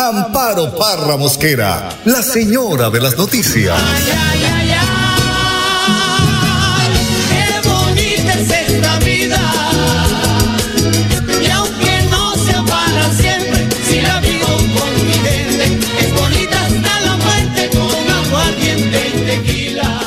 Amparo 0.00 0.70
Parra 0.78 1.16
Mosquera, 1.16 1.88
la 2.04 2.22
señora 2.22 2.88
de 2.88 3.00
las 3.00 3.18
noticias. 3.18 3.76
Qué 7.28 7.68
bonita 7.68 8.32
es 8.34 8.48
esta 8.48 8.96
vida. 9.00 9.40
Y 11.42 11.50
aunque 11.50 12.08
no 12.12 12.32
sea 12.36 12.62
para 12.62 13.10
siempre, 13.10 13.68
si 13.82 14.00
la 14.00 14.20
vivo 14.20 14.46
con 14.78 14.94
mi 15.04 15.14
gente, 15.14 15.64
es 15.98 16.14
bonita 16.14 16.64
hasta 16.64 17.00
la 17.00 17.16
muerte 17.16 17.68
con 17.76 18.08
aguardiente 18.24 18.98
y 19.08 19.26
tequila. 19.26 20.00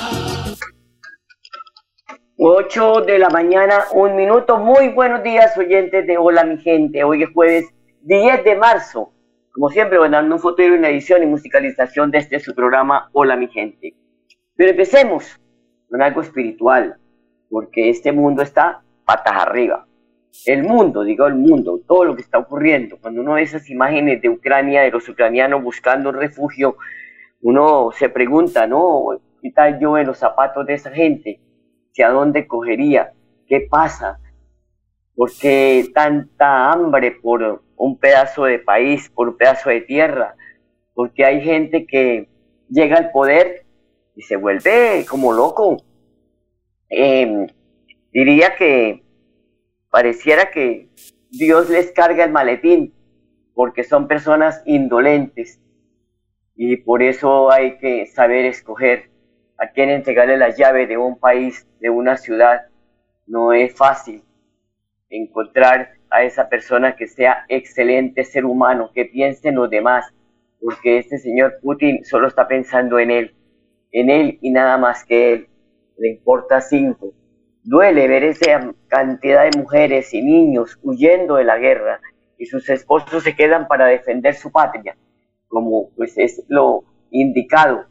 8 2.37 3.01
de 3.01 3.19
la 3.19 3.29
mañana, 3.29 3.83
un 3.91 4.15
minuto. 4.15 4.57
Muy 4.57 4.87
buenos 4.87 5.21
días, 5.21 5.57
oyentes 5.57 6.07
de 6.07 6.17
Hola, 6.17 6.45
mi 6.45 6.57
gente. 6.59 7.03
Hoy 7.03 7.23
es 7.23 7.29
jueves 7.33 7.65
10 8.03 8.45
de 8.45 8.55
marzo. 8.55 9.11
Como 9.53 9.69
siempre, 9.69 9.97
dando 10.09 10.35
un 10.35 10.41
futuro, 10.41 10.75
una 10.75 10.89
edición 10.89 11.23
y 11.23 11.25
musicalización 11.25 12.09
de 12.09 12.19
este 12.19 12.39
su 12.39 12.55
programa 12.55 13.09
Hola, 13.11 13.35
mi 13.35 13.47
gente. 13.49 13.93
Pero 14.55 14.71
empecemos 14.71 15.37
con 15.89 16.01
algo 16.01 16.21
espiritual, 16.21 16.95
porque 17.49 17.89
este 17.89 18.13
mundo 18.13 18.43
está 18.43 18.81
patas 19.03 19.35
arriba. 19.35 19.85
El 20.45 20.63
mundo, 20.63 21.03
digo 21.03 21.27
el 21.27 21.35
mundo, 21.35 21.81
todo 21.85 22.05
lo 22.05 22.15
que 22.15 22.21
está 22.21 22.37
ocurriendo. 22.37 22.97
Cuando 23.01 23.19
uno 23.19 23.33
ve 23.33 23.41
esas 23.41 23.69
imágenes 23.69 24.21
de 24.21 24.29
Ucrania, 24.29 24.83
de 24.83 24.91
los 24.91 25.09
ucranianos 25.09 25.61
buscando 25.61 26.11
un 26.11 26.15
refugio, 26.15 26.77
uno 27.41 27.91
se 27.91 28.07
pregunta, 28.07 28.65
¿no? 28.67 29.19
¿Qué 29.41 29.51
tal 29.51 29.79
yo 29.81 29.97
en 29.97 30.07
los 30.07 30.17
zapatos 30.17 30.65
de 30.65 30.75
esa 30.75 30.91
gente? 30.91 31.41
¿Hacia 31.91 32.09
dónde 32.09 32.47
cogería? 32.47 33.11
¿Qué 33.47 33.67
pasa? 33.69 34.17
¿Por 35.13 35.29
qué 35.41 35.89
tanta 35.93 36.71
hambre 36.71 37.11
por 37.21 37.63
un 37.81 37.97
pedazo 37.97 38.45
de 38.45 38.59
país, 38.59 39.09
por 39.09 39.29
un 39.29 39.37
pedazo 39.37 39.69
de 39.69 39.81
tierra? 39.81 40.35
Porque 40.93 41.25
hay 41.25 41.41
gente 41.41 41.85
que 41.87 42.29
llega 42.69 42.97
al 42.97 43.11
poder 43.11 43.65
y 44.15 44.21
se 44.21 44.35
vuelve 44.35 45.05
como 45.09 45.33
loco. 45.33 45.77
Eh, 46.89 47.47
diría 48.11 48.55
que 48.55 49.03
pareciera 49.89 50.51
que 50.51 50.89
Dios 51.31 51.69
les 51.69 51.91
carga 51.91 52.23
el 52.23 52.31
maletín, 52.31 52.93
porque 53.53 53.83
son 53.83 54.07
personas 54.07 54.61
indolentes 54.65 55.59
y 56.55 56.77
por 56.77 57.01
eso 57.01 57.51
hay 57.51 57.77
que 57.79 58.05
saber 58.05 58.45
escoger 58.45 59.09
a 59.57 59.71
quién 59.71 59.89
entregarle 59.89 60.37
las 60.37 60.57
llaves 60.57 60.87
de 60.87 60.97
un 60.97 61.17
país, 61.17 61.67
de 61.79 61.89
una 61.89 62.17
ciudad. 62.17 62.67
No 63.25 63.53
es 63.53 63.75
fácil 63.75 64.23
encontrar 65.09 66.00
a 66.11 66.23
esa 66.23 66.49
persona 66.49 66.95
que 66.95 67.07
sea 67.07 67.45
excelente 67.47 68.23
ser 68.23 68.45
humano, 68.45 68.91
que 68.93 69.05
piense 69.05 69.49
en 69.49 69.55
los 69.55 69.69
demás, 69.69 70.13
porque 70.59 70.99
este 70.99 71.17
señor 71.17 71.55
Putin 71.61 72.03
solo 72.03 72.27
está 72.27 72.47
pensando 72.47 72.99
en 72.99 73.09
él, 73.09 73.35
en 73.91 74.09
él 74.09 74.37
y 74.41 74.51
nada 74.51 74.77
más 74.77 75.03
que 75.05 75.33
él. 75.33 75.47
Le 75.97 76.09
importa 76.09 76.61
cinco. 76.61 77.13
Duele 77.63 78.07
ver 78.07 78.23
esa 78.23 78.73
cantidad 78.87 79.49
de 79.49 79.59
mujeres 79.59 80.13
y 80.13 80.21
niños 80.21 80.79
huyendo 80.83 81.35
de 81.35 81.43
la 81.43 81.57
guerra 81.57 81.99
y 82.37 82.45
sus 82.45 82.69
esposos 82.69 83.23
se 83.23 83.35
quedan 83.35 83.67
para 83.67 83.85
defender 83.85 84.33
su 84.33 84.51
patria, 84.51 84.97
como 85.47 85.91
pues 85.95 86.17
es 86.17 86.43
lo 86.47 86.83
indicado. 87.11 87.85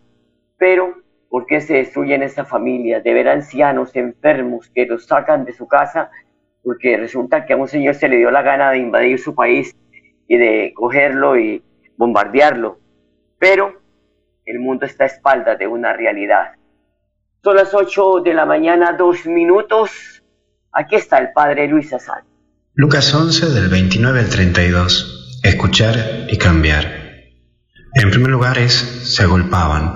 Pero, 0.59 0.95
¿por 1.29 1.47
qué 1.47 1.61
se 1.61 1.75
destruyen 1.75 2.23
esas 2.23 2.49
familias 2.49 3.05
de 3.05 3.15
ver 3.15 3.29
ancianos 3.29 3.95
enfermos 3.95 4.69
que 4.71 4.87
los 4.87 5.07
sacan 5.07 5.45
de 5.45 5.53
su 5.53 5.69
casa? 5.69 6.11
Porque 6.63 6.97
resulta 6.97 7.47
que 7.47 7.55
a 7.55 7.57
un 7.57 7.69
señor 7.69 7.95
se 7.95 8.09
le 8.09 8.17
dio 8.19 8.31
la 8.31 8.43
gana 8.43 8.71
de 8.71 8.79
invadir 8.79 9.19
su 9.19 9.35
país 9.35 9.75
y 10.29 10.37
de 10.37 10.73
cogerlo 10.75 11.39
y 11.39 11.63
bombardearlo. 11.97 12.79
Pero 13.39 13.81
el 14.45 14.61
mundo 14.61 14.87
está 14.87 15.05
a 15.05 15.07
espaldas 15.09 15.59
de 15.59 15.67
una 15.67 15.93
realidad. 15.93 16.53
Son 17.43 17.57
las 17.57 17.73
8 17.73 18.21
de 18.21 18.35
la 18.35 18.45
mañana, 18.45 18.93
dos 18.93 19.27
minutos. 19.27 20.23
Aquí 20.73 20.97
está 20.97 21.19
el 21.19 21.33
padre 21.33 21.67
Luis 21.69 21.93
Azal. 21.93 22.23
Lucas 22.75 23.15
11 23.15 23.51
del 23.51 23.69
29 23.69 24.21
al 24.21 24.29
32. 24.29 25.41
Escuchar 25.43 25.97
y 26.29 26.37
cambiar. 26.37 26.85
En 27.95 28.11
primer 28.11 28.31
lugar 28.31 28.59
es, 28.59 28.75
se 28.75 29.23
agolpaban. 29.23 29.95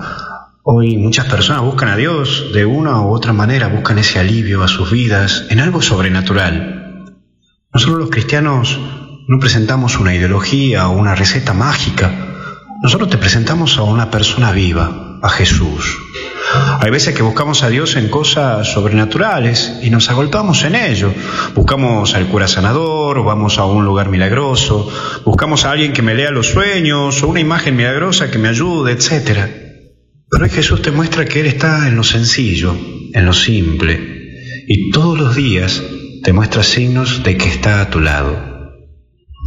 Hoy 0.67 0.97
muchas 0.97 1.27
personas 1.27 1.61
buscan 1.61 1.89
a 1.89 1.95
Dios 1.95 2.47
de 2.51 2.65
una 2.65 2.99
u 3.01 3.13
otra 3.13 3.33
manera, 3.33 3.67
buscan 3.67 3.99
ese 3.99 4.17
alivio 4.17 4.63
a 4.63 4.67
sus 4.67 4.89
vidas 4.89 5.45
en 5.51 5.59
algo 5.59 5.79
sobrenatural. 5.79 7.13
Nosotros 7.71 7.99
los 7.99 8.09
cristianos 8.09 8.79
no 9.27 9.39
presentamos 9.39 9.99
una 9.99 10.15
ideología 10.15 10.89
o 10.89 10.97
una 10.97 11.13
receta 11.13 11.53
mágica. 11.53 12.11
Nosotros 12.81 13.11
te 13.11 13.19
presentamos 13.19 13.77
a 13.77 13.83
una 13.83 14.09
persona 14.09 14.53
viva, 14.53 15.19
a 15.21 15.29
Jesús. 15.29 15.99
Hay 16.79 16.89
veces 16.89 17.13
que 17.13 17.21
buscamos 17.21 17.61
a 17.61 17.69
Dios 17.69 17.95
en 17.95 18.09
cosas 18.09 18.67
sobrenaturales 18.67 19.81
y 19.83 19.91
nos 19.91 20.09
agolpamos 20.09 20.63
en 20.63 20.73
ello. 20.73 21.13
Buscamos 21.53 22.15
al 22.15 22.25
cura 22.25 22.47
sanador, 22.47 23.19
o 23.19 23.23
vamos 23.23 23.59
a 23.59 23.65
un 23.65 23.85
lugar 23.85 24.09
milagroso, 24.09 24.91
buscamos 25.25 25.63
a 25.63 25.69
alguien 25.69 25.93
que 25.93 26.01
me 26.01 26.15
lea 26.15 26.31
los 26.31 26.47
sueños, 26.47 27.21
o 27.21 27.27
una 27.27 27.39
imagen 27.39 27.75
milagrosa 27.75 28.31
que 28.31 28.39
me 28.39 28.47
ayude, 28.47 28.93
etc. 28.93 29.64
Pero 30.37 30.49
Jesús 30.49 30.81
te 30.81 30.91
muestra 30.91 31.23
que 31.23 31.39
Él 31.39 31.45
está 31.45 31.87
en 31.87 31.95
lo 31.95 32.03
sencillo, 32.03 32.75
en 33.13 33.23
lo 33.23 33.31
simple, 33.31 34.65
y 34.67 34.91
todos 34.91 35.17
los 35.17 35.33
días 35.33 35.81
te 36.23 36.33
muestra 36.33 36.61
signos 36.61 37.23
de 37.23 37.37
que 37.37 37.47
está 37.47 37.79
a 37.79 37.89
tu 37.89 38.01
lado. 38.01 38.37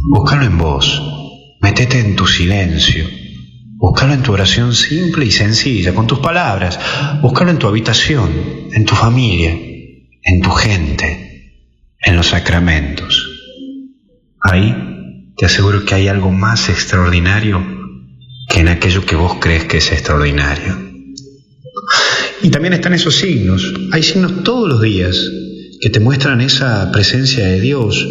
Búscalo 0.09 0.45
en 0.45 0.57
vos, 0.57 0.99
metete 1.61 1.99
en 1.99 2.15
tu 2.15 2.25
silencio, 2.25 3.05
Búscalo 3.77 4.13
en 4.13 4.23
tu 4.23 4.33
oración 4.33 4.73
simple 4.73 5.25
y 5.25 5.31
sencilla, 5.31 5.93
con 5.93 6.07
tus 6.07 6.19
palabras. 6.19 6.79
Búscalo 7.21 7.51
en 7.51 7.59
tu 7.59 7.67
habitación, 7.67 8.31
en 8.73 8.83
tu 8.83 8.95
familia, 8.95 9.51
en 10.23 10.41
tu 10.41 10.49
gente, 10.49 11.53
en 12.01 12.15
los 12.15 12.29
sacramentos. 12.29 13.29
Ahí 14.41 14.75
te 15.37 15.45
aseguro 15.45 15.85
que 15.85 15.93
hay 15.93 16.07
algo 16.07 16.31
más 16.31 16.67
extraordinario 16.67 17.78
que 18.49 18.59
en 18.61 18.67
aquello 18.67 19.05
que 19.05 19.15
vos 19.15 19.37
crees 19.39 19.65
que 19.65 19.77
es 19.77 19.91
extraordinario. 19.91 20.77
Y 22.41 22.49
también 22.49 22.73
están 22.73 22.93
esos 22.93 23.15
signos. 23.15 23.73
Hay 23.91 24.01
signos 24.01 24.43
todos 24.43 24.67
los 24.67 24.81
días 24.81 25.17
que 25.79 25.89
te 25.89 25.99
muestran 25.99 26.41
esa 26.41 26.91
presencia 26.91 27.45
de 27.45 27.61
Dios, 27.61 28.05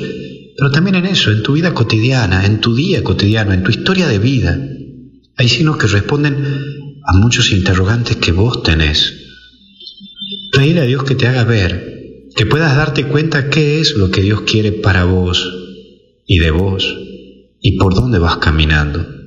pero 0.57 0.71
también 0.71 0.97
en 0.97 1.07
eso, 1.07 1.33
en 1.33 1.43
tu 1.43 1.55
vida 1.55 1.75
cotidiana, 1.75 2.47
en 2.47 2.61
tu 2.61 2.75
día 2.75 3.03
cotidiano, 3.03 3.53
en 3.53 3.63
tu 3.63 3.71
historia 3.71 4.07
de 4.07 4.19
vida. 4.19 4.59
Hay 5.37 5.49
signos 5.49 5.77
que 5.77 5.87
responden 5.87 6.37
a 7.05 7.17
muchos 7.17 7.51
interrogantes 7.51 8.17
que 8.17 8.33
vos 8.33 8.63
tenés. 8.63 9.15
Pedirle 10.53 10.83
a 10.83 10.85
Dios 10.85 11.05
que 11.05 11.15
te 11.15 11.27
haga 11.27 11.45
ver, 11.45 12.27
que 12.35 12.47
puedas 12.47 12.77
darte 12.77 13.05
cuenta 13.05 13.51
qué 13.51 13.81
es 13.81 13.97
lo 13.97 14.11
que 14.11 14.23
Dios 14.23 14.43
quiere 14.43 14.73
para 14.73 15.05
vos 15.05 15.49
y 16.27 16.39
de 16.39 16.51
vos 16.51 16.97
y 17.61 17.77
por 17.79 17.95
dónde 17.95 18.19
vas 18.19 18.37
caminando. 18.37 19.18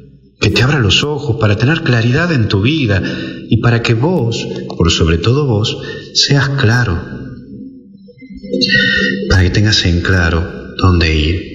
Que 0.42 0.50
te 0.50 0.64
abra 0.64 0.80
los 0.80 1.04
ojos 1.04 1.38
para 1.40 1.56
tener 1.56 1.84
claridad 1.84 2.32
en 2.32 2.48
tu 2.48 2.64
vida 2.64 3.02
y 3.48 3.58
para 3.58 3.84
que 3.84 3.94
vos, 3.94 4.48
por 4.76 4.92
sobre 4.92 5.20
todo 5.20 5.46
vos, 5.46 5.78
seas 6.16 6.50
claro. 6.50 7.00
Para 9.30 9.44
que 9.44 9.52
tengas 9.52 9.86
en 9.86 10.02
claro 10.02 10.44
dónde 10.78 11.16
ir. 11.16 11.52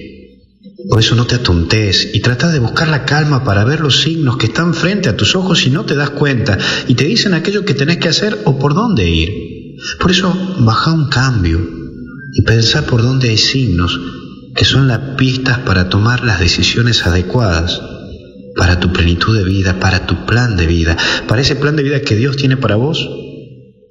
Por 0.89 0.99
eso 1.01 1.15
no 1.15 1.27
te 1.27 1.35
atontes 1.35 2.11
y 2.13 2.21
trata 2.21 2.49
de 2.49 2.59
buscar 2.59 2.87
la 2.87 3.03
calma 3.03 3.43
para 3.43 3.65
ver 3.65 3.81
los 3.81 3.99
signos 4.01 4.37
que 4.37 4.45
están 4.45 4.73
frente 4.73 5.09
a 5.09 5.17
tus 5.17 5.35
ojos 5.35 5.67
y 5.67 5.69
no 5.69 5.83
te 5.83 5.95
das 5.95 6.11
cuenta 6.11 6.57
y 6.87 6.95
te 6.95 7.03
dicen 7.03 7.33
aquello 7.33 7.65
que 7.65 7.73
tenés 7.73 7.97
que 7.97 8.07
hacer 8.07 8.39
o 8.45 8.57
por 8.57 8.73
dónde 8.73 9.09
ir. 9.09 9.33
Por 9.99 10.11
eso 10.11 10.33
baja 10.59 10.93
un 10.93 11.09
cambio 11.09 11.59
y 12.33 12.41
pensá 12.43 12.85
por 12.85 13.01
dónde 13.01 13.29
hay 13.29 13.37
signos 13.37 13.99
que 14.55 14.63
son 14.63 14.87
las 14.87 15.17
pistas 15.17 15.59
para 15.59 15.89
tomar 15.89 16.23
las 16.23 16.39
decisiones 16.39 17.05
adecuadas 17.05 17.81
para 18.57 18.79
tu 18.79 18.91
plenitud 18.91 19.37
de 19.37 19.43
vida, 19.43 19.79
para 19.79 20.05
tu 20.05 20.25
plan 20.25 20.57
de 20.57 20.67
vida, 20.67 20.97
para 21.27 21.41
ese 21.41 21.55
plan 21.55 21.75
de 21.75 21.83
vida 21.83 22.01
que 22.01 22.15
Dios 22.15 22.35
tiene 22.35 22.57
para 22.57 22.75
vos, 22.75 23.07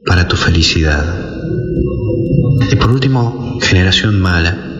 para 0.04 0.28
tu 0.28 0.36
felicidad. 0.36 1.04
Y 2.70 2.76
por 2.76 2.90
último, 2.90 3.58
generación 3.62 4.20
mala, 4.20 4.72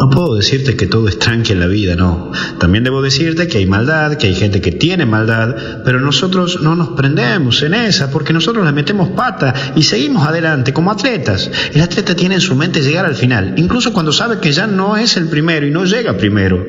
No 0.00 0.10
puedo 0.10 0.36
decirte 0.36 0.76
que 0.76 0.86
todo 0.86 1.08
es 1.08 1.18
tranqui 1.18 1.52
en 1.52 1.60
la 1.60 1.66
vida, 1.66 1.96
no. 1.96 2.30
También 2.60 2.84
debo 2.84 3.02
decirte 3.02 3.48
que 3.48 3.58
hay 3.58 3.66
maldad, 3.66 4.16
que 4.16 4.28
hay 4.28 4.34
gente 4.34 4.60
que 4.60 4.70
tiene 4.70 5.06
maldad, 5.06 5.56
pero 5.84 6.00
nosotros 6.00 6.60
no 6.62 6.76
nos 6.76 6.90
prendemos 6.90 7.62
en 7.62 7.74
esa 7.74 8.10
porque 8.10 8.32
nosotros 8.32 8.64
le 8.64 8.72
metemos 8.72 9.08
pata 9.10 9.52
y 9.74 9.82
seguimos 9.82 10.26
adelante 10.26 10.72
como 10.72 10.92
atletas. 10.92 11.50
El 11.74 11.80
atleta 11.80 12.14
tiene 12.14 12.36
en 12.36 12.40
su 12.40 12.54
mente 12.54 12.80
llegar 12.80 13.06
al 13.06 13.16
final, 13.16 13.54
incluso 13.56 13.92
cuando 13.92 14.12
sabe 14.12 14.38
que 14.38 14.52
ya 14.52 14.66
no 14.66 14.96
es 14.96 15.16
el 15.16 15.28
primero 15.28 15.66
y 15.66 15.70
no 15.70 15.84
llega 15.84 16.16
primero. 16.16 16.64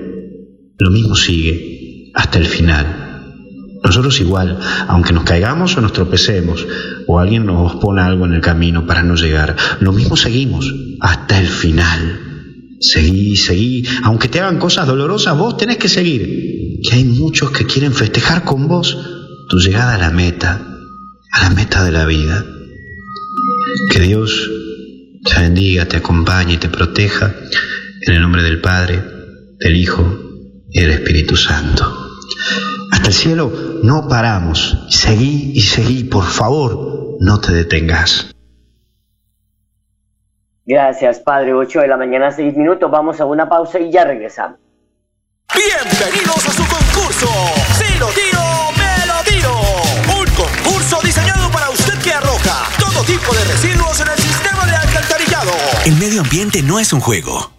Lo 0.79 0.89
mismo 0.89 1.15
sigue 1.15 1.78
hasta 2.13 2.37
el 2.37 2.45
final. 2.45 3.09
Nosotros 3.83 4.19
igual, 4.19 4.59
aunque 4.87 5.13
nos 5.13 5.23
caigamos 5.23 5.77
o 5.77 5.81
nos 5.81 5.93
tropecemos, 5.93 6.67
o 7.07 7.19
alguien 7.19 7.45
nos 7.45 7.75
pone 7.77 8.01
algo 8.01 8.25
en 8.25 8.33
el 8.33 8.41
camino 8.41 8.85
para 8.85 9.03
no 9.03 9.15
llegar, 9.15 9.55
lo 9.79 9.93
mismo 9.93 10.17
seguimos 10.17 10.73
hasta 10.99 11.39
el 11.39 11.47
final. 11.47 12.21
Seguí, 12.81 13.35
seguí, 13.35 13.85
aunque 14.03 14.27
te 14.27 14.39
hagan 14.39 14.59
cosas 14.59 14.87
dolorosas, 14.87 15.37
vos 15.37 15.57
tenés 15.57 15.77
que 15.77 15.89
seguir. 15.89 16.81
Que 16.83 16.95
hay 16.95 17.03
muchos 17.05 17.51
que 17.51 17.65
quieren 17.65 17.93
festejar 17.93 18.43
con 18.43 18.67
vos 18.67 18.97
tu 19.49 19.59
llegada 19.59 19.95
a 19.95 19.97
la 19.97 20.11
meta, 20.11 20.61
a 21.31 21.43
la 21.43 21.49
meta 21.49 21.83
de 21.83 21.91
la 21.91 22.05
vida. 22.05 22.45
Que 23.91 23.99
Dios 23.99 24.49
te 25.23 25.41
bendiga, 25.41 25.85
te 25.85 25.97
acompañe 25.97 26.53
y 26.53 26.57
te 26.57 26.69
proteja 26.69 27.33
en 28.01 28.13
el 28.13 28.21
nombre 28.21 28.43
del 28.43 28.61
Padre, 28.61 29.03
del 29.59 29.75
Hijo 29.75 30.28
y 30.71 30.81
del 30.81 30.91
Espíritu 30.91 31.35
Santo 31.35 32.09
hasta 32.91 33.07
el 33.07 33.13
cielo, 33.13 33.51
no 33.83 34.07
paramos. 34.07 34.85
Seguí 34.89 35.51
y 35.53 35.61
seguí, 35.61 36.03
por 36.03 36.25
favor, 36.25 37.17
no 37.19 37.39
te 37.39 37.53
detengas. 37.53 38.31
Gracias, 40.65 41.19
Padre. 41.19 41.53
8 41.53 41.81
de 41.81 41.87
la 41.87 41.97
mañana, 41.97 42.31
6 42.31 42.55
minutos. 42.55 42.91
Vamos 42.91 43.19
a 43.19 43.25
una 43.25 43.47
pausa 43.49 43.79
y 43.79 43.91
ya 43.91 44.03
regresamos. 44.03 44.59
Bienvenidos 45.53 46.45
a 46.47 46.51
su 46.51 46.63
concurso. 46.67 47.27
Si 47.77 47.97
lo 47.97 48.07
tiro, 48.07 48.41
me 48.77 49.05
lo 49.07 49.23
tiro. 49.25 49.55
Un 50.19 50.27
concurso 50.35 50.99
diseñado 51.03 51.49
para 51.51 51.69
usted 51.69 51.97
que 52.03 52.11
arroja 52.11 52.67
todo 52.77 53.03
tipo 53.03 53.33
de 53.33 53.43
residuos 53.45 53.99
en 54.01 54.07
el 54.09 54.17
sistema 54.17 54.65
de 54.65 54.75
alcantarillado. 54.75 55.51
El 55.85 55.95
medio 55.95 56.21
ambiente 56.21 56.61
no 56.61 56.79
es 56.79 56.93
un 56.93 56.99
juego. 56.99 57.58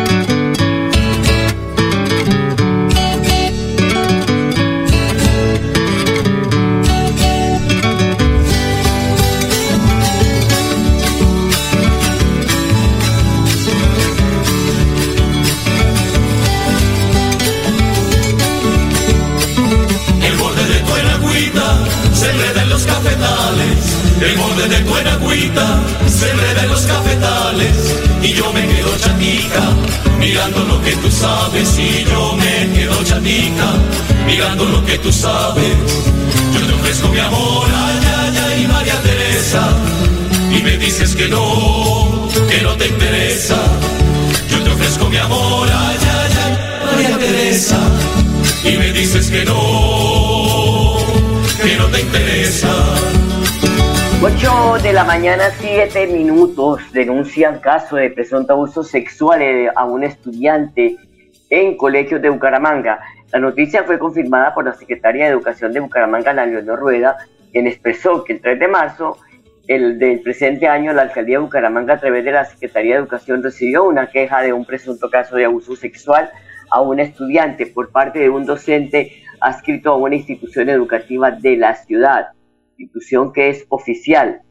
Se 26.07 26.29
enreda 26.29 26.63
en 26.63 26.69
los 26.69 26.81
cafetales. 26.81 28.01
Y 28.21 28.33
yo 28.33 28.51
me 28.53 28.67
quedo 28.67 28.97
chatica, 28.97 29.63
mirando 30.19 30.59
lo 30.63 30.81
que 30.81 30.95
tú 30.97 31.09
sabes. 31.11 31.77
Y 31.77 32.05
yo 32.05 32.35
me 32.35 32.73
quedo 32.73 33.03
chatica, 33.03 33.67
mirando 34.25 34.65
lo 34.65 34.85
que 34.85 34.97
tú 34.99 35.11
sabes. 35.11 35.75
Yo 36.53 36.67
te 36.67 36.73
ofrezco 36.73 37.07
mi 37.09 37.19
amor, 37.19 37.67
ay, 37.73 37.99
ay, 38.17 38.37
ay, 38.45 38.67
María 38.67 39.01
Teresa. 39.01 39.69
Y 40.51 40.61
me 40.61 40.77
dices 40.77 41.15
que 41.15 41.27
no, 41.27 42.29
que 42.49 42.61
no 42.61 42.75
te 42.75 42.87
interesa. 42.87 43.57
Yo 44.49 44.61
te 44.63 44.69
ofrezco 44.69 45.09
mi 45.09 45.17
amor, 45.17 45.69
ay, 45.71 45.97
ay, 46.01 46.31
ay, 46.43 46.85
María 46.85 47.17
Teresa 47.17 47.79
y 48.63 48.77
me 48.77 48.91
dices 48.93 49.29
que 49.29 49.43
no, 49.45 50.97
que 51.63 51.75
no 51.77 51.87
te 51.87 52.01
interesa. 52.01 52.69
8 54.23 54.83
de 54.83 54.93
la 54.93 55.03
mañana, 55.03 55.45
7 55.49 56.05
minutos. 56.05 56.79
Denuncian 56.93 57.59
caso 57.59 57.95
de 57.95 58.11
presunto 58.11 58.53
abuso 58.53 58.83
sexual 58.83 59.41
eh, 59.41 59.67
a 59.75 59.85
un 59.85 60.03
estudiante 60.03 60.95
en 61.49 61.75
colegios 61.75 62.21
de 62.21 62.29
Bucaramanga. 62.29 62.99
La 63.33 63.39
noticia 63.39 63.83
fue 63.83 63.97
confirmada 63.97 64.53
por 64.53 64.65
la 64.65 64.73
secretaria 64.73 65.25
de 65.25 65.31
Educación 65.31 65.73
de 65.73 65.79
Bucaramanga, 65.79 66.29
Ana 66.29 66.45
Leonor 66.45 66.79
Rueda, 66.79 67.17
quien 67.51 67.65
expresó 67.65 68.23
que 68.23 68.33
el 68.33 68.41
3 68.41 68.59
de 68.59 68.67
marzo 68.67 69.17
el 69.67 69.97
del 69.97 70.21
presente 70.21 70.67
año, 70.67 70.93
la 70.93 71.01
alcaldía 71.01 71.39
de 71.39 71.43
Bucaramanga, 71.45 71.95
a 71.95 71.99
través 71.99 72.23
de 72.23 72.31
la 72.31 72.45
Secretaría 72.45 72.93
de 72.93 72.99
Educación, 72.99 73.41
recibió 73.41 73.85
una 73.85 74.11
queja 74.11 74.43
de 74.43 74.53
un 74.53 74.65
presunto 74.65 75.09
caso 75.09 75.35
de 75.35 75.45
abuso 75.45 75.75
sexual 75.75 76.29
a 76.69 76.79
un 76.81 76.99
estudiante 76.99 77.65
por 77.65 77.89
parte 77.89 78.19
de 78.19 78.29
un 78.29 78.45
docente 78.45 79.23
adscrito 79.39 79.93
a 79.93 79.97
una 79.97 80.15
institución 80.15 80.69
educativa 80.69 81.31
de 81.31 81.57
la 81.57 81.73
ciudad, 81.73 82.27
institución 82.81 83.33
que 83.33 83.49
es 83.49 83.65
oficial. 83.69 84.41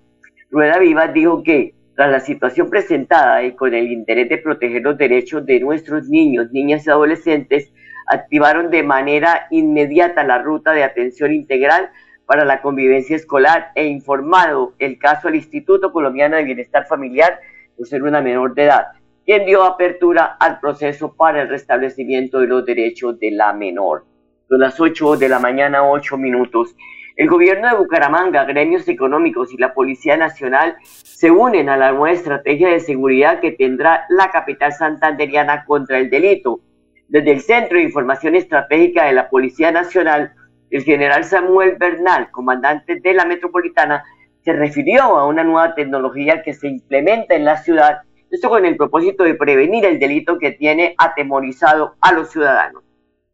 Rueda 0.51 0.79
Vivas 0.79 1.13
dijo 1.13 1.43
que 1.43 1.75
tras 1.95 2.11
la 2.11 2.21
situación 2.21 2.71
presentada 2.71 3.43
y 3.43 3.55
con 3.55 3.75
el 3.75 3.93
interés 3.93 4.29
de 4.29 4.39
proteger 4.39 4.83
los 4.83 4.97
derechos 4.97 5.45
de 5.45 5.61
nuestros 5.61 6.09
niños, 6.09 6.51
niñas 6.53 6.87
y 6.87 6.91
adolescentes, 6.91 7.73
activaron 8.07 8.71
de 8.71 8.83
manera 8.83 9.47
inmediata 9.51 10.25
la 10.25 10.39
ruta 10.39 10.73
de 10.73 10.83
atención 10.83 11.33
integral 11.33 11.91
para 12.27 12.45
la 12.45 12.63
convivencia 12.63 13.17
escolar 13.17 13.73
e 13.75 13.87
informado 13.87 14.75
el 14.79 14.99
caso 14.99 15.29
al 15.29 15.37
Instituto 15.37 15.93
Colombiano 15.93 16.37
de 16.37 16.45
Bienestar 16.45 16.87
Familiar 16.87 17.39
por 17.77 17.87
ser 17.87 18.03
una 18.03 18.21
menor 18.21 18.55
de 18.55 18.65
edad 18.65 18.87
quien 19.31 19.47
dio 19.47 19.63
apertura 19.63 20.37
al 20.41 20.59
proceso 20.59 21.15
para 21.15 21.43
el 21.43 21.49
restablecimiento 21.49 22.41
de 22.41 22.49
los 22.49 22.65
derechos 22.65 23.17
de 23.21 23.31
la 23.31 23.53
menor. 23.53 24.05
Son 24.49 24.59
las 24.59 24.81
8 24.81 25.17
de 25.19 25.29
la 25.29 25.39
mañana, 25.39 25.89
8 25.89 26.17
minutos. 26.19 26.75
El 27.21 27.29
gobierno 27.29 27.69
de 27.69 27.77
Bucaramanga, 27.77 28.47
gremios 28.47 28.89
económicos 28.89 29.53
y 29.53 29.59
la 29.59 29.75
Policía 29.75 30.17
Nacional 30.17 30.77
se 30.81 31.31
unen 31.31 31.69
a 31.69 31.77
la 31.77 31.93
nueva 31.93 32.13
estrategia 32.13 32.71
de 32.71 32.81
seguridad 32.81 33.41
que 33.41 33.53
tendrá 33.53 34.07
la 34.09 34.31
capital 34.31 34.73
santanderiana 34.73 35.67
contra 35.67 35.99
el 35.99 36.09
delito. 36.09 36.61
Desde 37.09 37.33
el 37.33 37.43
Centro 37.43 37.77
de 37.77 37.85
Información 37.85 38.37
Estratégica 38.37 39.05
de 39.05 39.13
la 39.13 39.29
Policía 39.29 39.71
Nacional, 39.71 40.33
el 40.71 40.83
general 40.83 41.25
Samuel 41.25 41.77
Bernal, 41.79 42.31
comandante 42.31 42.99
de 42.99 43.13
la 43.13 43.27
metropolitana, 43.27 44.03
se 44.43 44.55
refirió 44.55 45.03
a 45.03 45.27
una 45.27 45.45
nueva 45.45 45.75
tecnología 45.75 46.41
que 46.43 46.55
se 46.55 46.69
implementa 46.69 47.35
en 47.35 47.45
la 47.45 47.59
ciudad 47.59 47.99
esto 48.31 48.49
con 48.49 48.65
el 48.65 48.79
propósito 48.79 49.25
de 49.25 49.35
prevenir 49.35 49.85
el 49.85 49.99
delito 49.99 50.39
que 50.39 50.53
tiene 50.53 50.95
atemorizado 50.97 51.97
a 52.01 52.13
los 52.13 52.31
ciudadanos. 52.31 52.83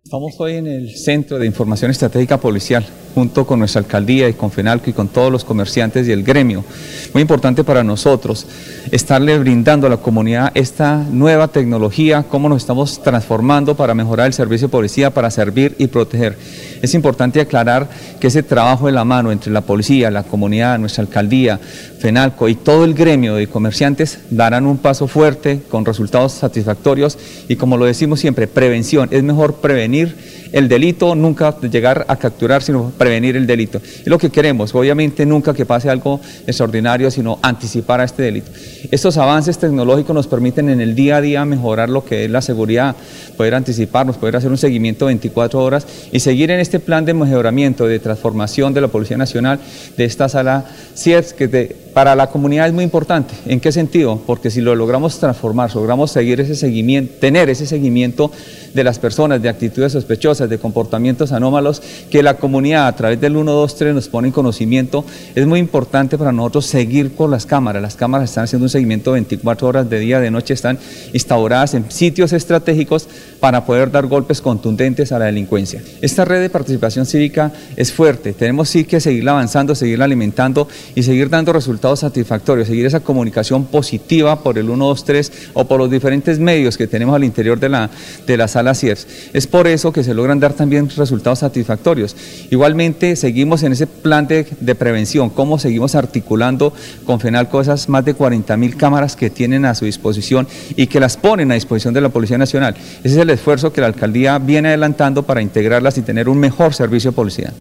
Estamos 0.06 0.36
hoy 0.38 0.54
en 0.54 0.68
el 0.68 0.96
Centro 0.96 1.36
de 1.36 1.46
Información 1.46 1.90
Estratégica 1.90 2.38
Policial, 2.38 2.86
junto 3.12 3.44
con 3.44 3.58
nuestra 3.58 3.80
alcaldía 3.80 4.28
y 4.28 4.34
con 4.34 4.52
FENALCO 4.52 4.90
y 4.90 4.92
con 4.92 5.08
todos 5.08 5.32
los 5.32 5.44
comerciantes 5.44 6.06
y 6.06 6.12
el 6.12 6.22
gremio. 6.22 6.64
Muy 7.12 7.22
importante 7.22 7.64
para 7.64 7.82
nosotros 7.82 8.46
estarle 8.92 9.36
brindando 9.36 9.88
a 9.88 9.90
la 9.90 9.96
comunidad 9.96 10.52
esta 10.54 11.04
nueva 11.10 11.48
tecnología, 11.48 12.25
cómo 12.28 12.48
nos 12.48 12.62
estamos 12.62 13.02
transformando 13.02 13.76
para 13.76 13.96
mejorar 13.96 14.28
el 14.28 14.32
servicio 14.32 14.68
de 14.68 14.72
policía, 14.72 15.12
para 15.12 15.28
servir 15.28 15.75
y 15.76 15.88
proteger. 15.88 16.38
Es 16.82 16.94
importante 16.94 17.40
aclarar 17.40 17.88
que 18.20 18.28
ese 18.28 18.44
trabajo 18.44 18.86
de 18.86 18.92
la 18.92 19.04
mano 19.04 19.32
entre 19.32 19.52
la 19.52 19.62
policía, 19.62 20.12
la 20.12 20.22
comunidad, 20.22 20.78
nuestra 20.78 21.02
alcaldía, 21.02 21.58
Y 22.06 22.54
todo 22.54 22.84
el 22.84 22.94
gremio 22.94 23.34
de 23.34 23.48
comerciantes 23.48 24.20
darán 24.30 24.64
un 24.66 24.78
paso 24.78 25.08
fuerte 25.08 25.62
con 25.68 25.84
resultados 25.84 26.32
satisfactorios 26.32 27.18
y 27.48 27.56
como 27.56 27.76
lo 27.76 27.84
decimos 27.84 28.20
siempre, 28.20 28.46
prevención. 28.46 29.08
Es 29.10 29.25
mejor 29.25 29.56
prevenir 29.56 30.16
el 30.52 30.68
delito, 30.68 31.14
nunca 31.14 31.58
llegar 31.60 32.04
a 32.08 32.16
capturar, 32.16 32.62
sino 32.62 32.92
prevenir 32.96 33.36
el 33.36 33.46
delito. 33.46 33.78
Es 33.78 34.06
lo 34.06 34.18
que 34.18 34.30
queremos, 34.30 34.74
obviamente 34.74 35.26
nunca 35.26 35.54
que 35.54 35.66
pase 35.66 35.90
algo 35.90 36.20
extraordinario, 36.46 37.10
sino 37.10 37.38
anticipar 37.42 38.00
a 38.00 38.04
este 38.04 38.22
delito. 38.22 38.50
Estos 38.90 39.16
avances 39.16 39.58
tecnológicos 39.58 40.14
nos 40.14 40.26
permiten 40.26 40.68
en 40.68 40.80
el 40.80 40.94
día 40.94 41.16
a 41.16 41.20
día 41.20 41.44
mejorar 41.44 41.88
lo 41.88 42.04
que 42.04 42.24
es 42.24 42.30
la 42.30 42.42
seguridad, 42.42 42.96
poder 43.36 43.54
anticiparnos, 43.54 44.16
poder 44.16 44.36
hacer 44.36 44.50
un 44.50 44.58
seguimiento 44.58 45.06
24 45.06 45.62
horas 45.62 45.86
y 46.12 46.20
seguir 46.20 46.50
en 46.50 46.60
este 46.60 46.80
plan 46.80 47.04
de 47.04 47.14
mejoramiento, 47.14 47.86
de 47.86 47.98
transformación 47.98 48.74
de 48.74 48.80
la 48.80 48.88
Policía 48.88 49.16
Nacional, 49.16 49.58
de 49.96 50.04
esta 50.04 50.28
sala 50.28 50.64
CIEPS, 50.94 51.32
que 51.32 51.76
para 51.96 52.14
la 52.14 52.28
comunidad 52.28 52.66
es 52.66 52.74
muy 52.74 52.84
importante. 52.84 53.34
¿En 53.46 53.58
qué 53.58 53.72
sentido? 53.72 54.20
Porque 54.26 54.50
si 54.50 54.60
lo 54.60 54.74
logramos 54.74 55.18
transformar, 55.18 55.74
logramos 55.74 56.10
seguir 56.10 56.40
ese 56.40 56.54
seguimiento, 56.54 57.14
tener 57.20 57.48
ese 57.48 57.66
seguimiento 57.66 58.30
de 58.74 58.84
las 58.84 58.98
personas, 58.98 59.40
de 59.40 59.48
actitudes 59.48 59.92
sospechosas, 59.92 60.35
de 60.38 60.58
comportamientos 60.58 61.32
anómalos, 61.32 61.82
que 62.10 62.22
la 62.22 62.36
comunidad 62.36 62.86
a 62.86 62.94
través 62.94 63.20
del 63.20 63.32
123 63.32 63.94
nos 63.94 64.08
pone 64.08 64.28
en 64.28 64.32
conocimiento. 64.32 65.04
Es 65.34 65.46
muy 65.46 65.58
importante 65.58 66.18
para 66.18 66.32
nosotros 66.32 66.66
seguir 66.66 67.12
por 67.12 67.30
las 67.30 67.46
cámaras. 67.46 67.82
Las 67.82 67.96
cámaras 67.96 68.30
están 68.30 68.44
haciendo 68.44 68.64
un 68.64 68.70
seguimiento 68.70 69.12
24 69.12 69.68
horas 69.68 69.90
de 69.90 69.98
día, 69.98 70.20
de 70.20 70.30
noche, 70.30 70.54
están 70.54 70.78
instauradas 71.12 71.74
en 71.74 71.90
sitios 71.90 72.32
estratégicos 72.32 73.08
para 73.40 73.64
poder 73.64 73.90
dar 73.90 74.06
golpes 74.06 74.40
contundentes 74.40 75.12
a 75.12 75.18
la 75.18 75.26
delincuencia. 75.26 75.82
Esta 76.00 76.24
red 76.24 76.40
de 76.40 76.50
participación 76.50 77.06
cívica 77.06 77.52
es 77.76 77.92
fuerte, 77.92 78.32
tenemos 78.32 78.68
sí 78.68 78.84
que 78.84 79.00
seguirla 79.00 79.32
avanzando, 79.32 79.74
seguirla 79.74 80.04
alimentando 80.04 80.68
y 80.94 81.02
seguir 81.02 81.28
dando 81.30 81.52
resultados 81.52 82.00
satisfactorios, 82.00 82.68
seguir 82.68 82.86
esa 82.86 83.00
comunicación 83.00 83.64
positiva 83.66 84.42
por 84.42 84.58
el 84.58 84.66
123 84.66 85.32
o 85.54 85.66
por 85.66 85.78
los 85.78 85.90
diferentes 85.90 86.38
medios 86.38 86.76
que 86.76 86.86
tenemos 86.86 87.14
al 87.14 87.24
interior 87.24 87.58
de 87.58 87.68
la, 87.68 87.90
de 88.26 88.36
la 88.36 88.48
sala 88.48 88.74
CIERS. 88.74 89.06
Es 89.32 89.46
por 89.46 89.66
eso 89.66 89.92
que 89.92 90.04
se 90.04 90.14
logran 90.14 90.40
dar 90.40 90.52
también 90.52 90.88
resultados 90.88 91.40
satisfactorios. 91.40 92.16
Igualmente 92.50 93.16
seguimos 93.16 93.62
en 93.62 93.72
ese 93.72 93.86
plan 93.86 94.26
de, 94.26 94.46
de 94.60 94.74
prevención, 94.74 95.30
cómo 95.30 95.58
seguimos 95.58 95.94
articulando 95.94 96.72
con 97.04 97.20
FENALCO 97.20 97.60
esas 97.60 97.88
más 97.88 98.04
de 98.04 98.14
40 98.14 98.56
mil 98.56 98.76
cámaras 98.76 99.16
que 99.16 99.30
tienen 99.30 99.64
a 99.64 99.74
su 99.74 99.84
disposición 99.84 100.46
y 100.76 100.86
que 100.86 101.00
las 101.00 101.16
ponen 101.16 101.50
a 101.50 101.54
disposición 101.54 101.94
de 101.94 102.00
la 102.00 102.08
Policía 102.08 102.38
Nacional. 102.38 102.74
Ese 103.02 103.14
es 103.14 103.16
el 103.16 103.25
esfuerzo 103.30 103.73
que 103.73 103.80
la 103.80 103.88
alcaldía 103.88 104.38
viene 104.38 104.68
adelantando 104.68 105.23
para 105.23 105.42
integrarlas 105.42 105.99
y 105.99 106.02
tener 106.02 106.28
un 106.28 106.38
mejor 106.38 106.75
servicio 106.75 107.11
de 107.11 107.16
policía. 107.16 107.52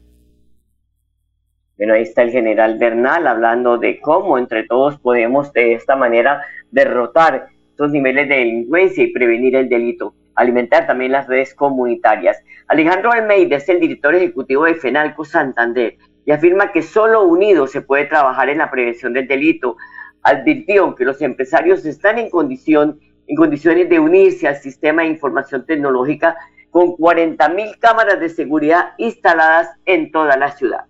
Bueno, 1.77 1.93
ahí 1.93 2.03
está 2.03 2.21
el 2.21 2.31
general 2.31 2.77
Bernal 2.77 3.27
hablando 3.27 3.77
de 3.77 3.99
cómo 3.99 4.37
entre 4.37 4.63
todos 4.63 4.97
podemos 4.99 5.51
de 5.51 5.73
esta 5.73 5.95
manera 5.95 6.41
derrotar 6.71 7.47
estos 7.69 7.91
niveles 7.91 8.29
de 8.29 8.35
delincuencia 8.35 9.03
y 9.03 9.11
prevenir 9.11 9.55
el 9.55 9.67
delito. 9.67 10.15
Alimentar 10.35 10.87
también 10.87 11.11
las 11.11 11.27
redes 11.27 11.53
comunitarias. 11.53 12.37
Alejandro 12.67 13.11
Almeida 13.11 13.57
es 13.57 13.67
el 13.67 13.81
director 13.81 14.15
ejecutivo 14.15 14.63
de 14.63 14.75
FENALCO 14.75 15.25
Santander 15.25 15.97
y 16.25 16.31
afirma 16.31 16.71
que 16.71 16.81
solo 16.81 17.23
unidos 17.23 17.71
se 17.71 17.81
puede 17.81 18.05
trabajar 18.05 18.49
en 18.49 18.59
la 18.59 18.71
prevención 18.71 19.11
del 19.13 19.27
delito. 19.27 19.75
Advirtió 20.23 20.95
que 20.95 21.05
los 21.05 21.21
empresarios 21.21 21.85
están 21.85 22.17
en 22.17 22.29
condición 22.29 22.99
en 23.27 23.35
condiciones 23.35 23.89
de 23.89 23.99
unirse 23.99 24.47
al 24.47 24.57
sistema 24.61 25.03
de 25.03 25.09
información 25.09 25.65
tecnológica 25.65 26.35
con 26.69 26.87
40.000 26.97 27.79
cámaras 27.79 28.19
de 28.19 28.29
seguridad 28.29 28.89
instaladas 28.97 29.69
en 29.85 30.11
toda 30.11 30.35
la 30.37 30.51
ciudad. 30.55 30.85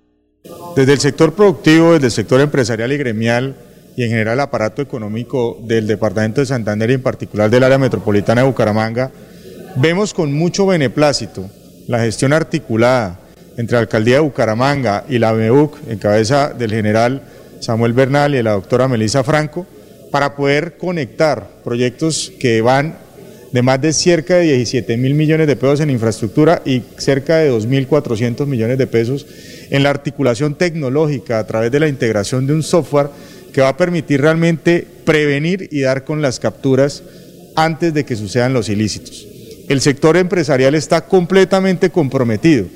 Desde 0.75 0.93
el 0.93 0.99
sector 0.99 1.33
productivo, 1.33 1.93
desde 1.93 2.07
el 2.07 2.11
sector 2.11 2.41
empresarial 2.41 2.91
y 2.91 2.97
gremial 2.97 3.55
y 3.95 4.03
en 4.03 4.09
general 4.09 4.35
el 4.35 4.41
aparato 4.41 4.81
económico 4.81 5.57
del 5.61 5.87
Departamento 5.87 6.41
de 6.41 6.47
Santander 6.47 6.89
y 6.89 6.95
en 6.95 7.03
particular 7.03 7.49
del 7.49 7.63
área 7.63 7.77
metropolitana 7.77 8.41
de 8.41 8.47
Bucaramanga, 8.47 9.11
vemos 9.75 10.13
con 10.13 10.33
mucho 10.33 10.65
beneplácito 10.65 11.49
la 11.87 11.99
gestión 11.99 12.33
articulada 12.33 13.19
entre 13.57 13.75
la 13.75 13.81
Alcaldía 13.81 14.15
de 14.15 14.21
Bucaramanga 14.21 15.05
y 15.07 15.19
la 15.19 15.33
MEUC 15.33 15.77
en 15.87 15.97
cabeza 15.97 16.53
del 16.53 16.71
general 16.71 17.21
Samuel 17.59 17.93
Bernal 17.93 18.35
y 18.35 18.43
la 18.43 18.51
doctora 18.51 18.87
Melisa 18.87 19.23
Franco, 19.23 19.65
para 20.15 20.33
poder 20.33 20.77
conectar 20.77 21.45
proyectos 21.61 22.31
que 22.39 22.61
van 22.61 22.95
de 23.51 23.61
más 23.61 23.81
de 23.81 23.91
cerca 23.91 24.35
de 24.35 24.43
17 24.43 24.95
mil 24.95 25.13
millones 25.13 25.45
de 25.45 25.57
pesos 25.57 25.81
en 25.81 25.89
infraestructura 25.89 26.61
y 26.63 26.83
cerca 26.97 27.39
de 27.39 27.51
2.400 27.51 28.45
millones 28.45 28.77
de 28.77 28.87
pesos 28.87 29.27
en 29.69 29.83
la 29.83 29.89
articulación 29.89 30.55
tecnológica 30.55 31.37
a 31.37 31.45
través 31.45 31.69
de 31.69 31.81
la 31.81 31.89
integración 31.89 32.47
de 32.47 32.53
un 32.53 32.63
software 32.63 33.09
que 33.51 33.59
va 33.59 33.67
a 33.67 33.75
permitir 33.75 34.21
realmente 34.21 34.87
prevenir 35.03 35.67
y 35.69 35.81
dar 35.81 36.05
con 36.05 36.21
las 36.21 36.39
capturas 36.39 37.03
antes 37.57 37.93
de 37.93 38.05
que 38.05 38.15
sucedan 38.15 38.53
los 38.53 38.69
ilícitos. 38.69 39.27
El 39.67 39.81
sector 39.81 40.15
empresarial 40.15 40.75
está 40.75 41.07
completamente 41.07 41.89
comprometido 41.89 42.67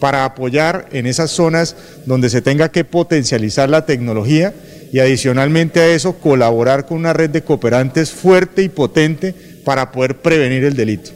para 0.00 0.24
apoyar 0.24 0.88
en 0.92 1.04
esas 1.04 1.30
zonas 1.30 1.76
donde 2.06 2.30
se 2.30 2.40
tenga 2.40 2.70
que 2.70 2.84
potencializar 2.84 3.68
la 3.68 3.84
tecnología 3.84 4.54
y 4.92 4.98
adicionalmente 4.98 5.80
a 5.80 5.88
eso 5.88 6.14
colaborar 6.14 6.86
con 6.86 6.98
una 6.98 7.12
red 7.12 7.30
de 7.30 7.42
cooperantes 7.42 8.10
fuerte 8.10 8.62
y 8.62 8.68
potente 8.68 9.34
para 9.64 9.92
poder 9.92 10.18
prevenir 10.18 10.64
el 10.64 10.74
delito. 10.74 11.10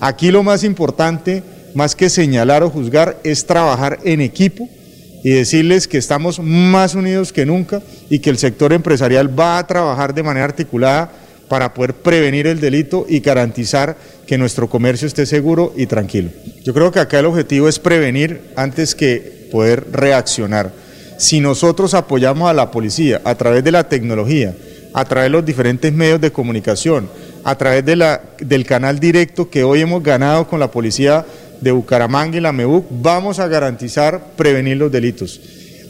Aquí 0.00 0.30
lo 0.30 0.42
más 0.42 0.64
importante, 0.64 1.42
más 1.74 1.94
que 1.94 2.08
señalar 2.08 2.62
o 2.62 2.70
juzgar, 2.70 3.18
es 3.22 3.46
trabajar 3.46 3.98
en 4.04 4.20
equipo 4.20 4.68
y 5.22 5.30
decirles 5.30 5.86
que 5.86 5.98
estamos 5.98 6.40
más 6.40 6.94
unidos 6.94 7.32
que 7.32 7.44
nunca 7.44 7.82
y 8.08 8.20
que 8.20 8.30
el 8.30 8.38
sector 8.38 8.72
empresarial 8.72 9.38
va 9.38 9.58
a 9.58 9.66
trabajar 9.66 10.14
de 10.14 10.22
manera 10.22 10.46
articulada 10.46 11.12
para 11.48 11.74
poder 11.74 11.94
prevenir 11.94 12.46
el 12.46 12.60
delito 12.60 13.04
y 13.08 13.20
garantizar 13.20 13.96
que 14.26 14.38
nuestro 14.38 14.70
comercio 14.70 15.08
esté 15.08 15.26
seguro 15.26 15.74
y 15.76 15.86
tranquilo. 15.86 16.30
Yo 16.62 16.72
creo 16.72 16.92
que 16.92 17.00
acá 17.00 17.18
el 17.18 17.26
objetivo 17.26 17.68
es 17.68 17.78
prevenir 17.78 18.40
antes 18.56 18.94
que 18.94 19.48
poder 19.50 19.88
reaccionar. 19.90 20.72
Si 21.20 21.38
nosotros 21.38 21.92
apoyamos 21.92 22.48
a 22.48 22.54
la 22.54 22.70
policía 22.70 23.20
a 23.24 23.34
través 23.34 23.62
de 23.62 23.70
la 23.70 23.86
tecnología, 23.86 24.54
a 24.94 25.04
través 25.04 25.26
de 25.26 25.32
los 25.32 25.44
diferentes 25.44 25.92
medios 25.92 26.18
de 26.18 26.32
comunicación, 26.32 27.10
a 27.44 27.58
través 27.58 27.84
de 27.84 27.94
la, 27.94 28.22
del 28.38 28.64
canal 28.64 28.98
directo 28.98 29.50
que 29.50 29.62
hoy 29.62 29.82
hemos 29.82 30.02
ganado 30.02 30.48
con 30.48 30.58
la 30.58 30.70
policía 30.70 31.26
de 31.60 31.72
Bucaramanga 31.72 32.38
y 32.38 32.40
la 32.40 32.52
MEUC, 32.52 32.86
vamos 32.88 33.38
a 33.38 33.48
garantizar 33.48 34.28
prevenir 34.34 34.78
los 34.78 34.90
delitos. 34.90 35.38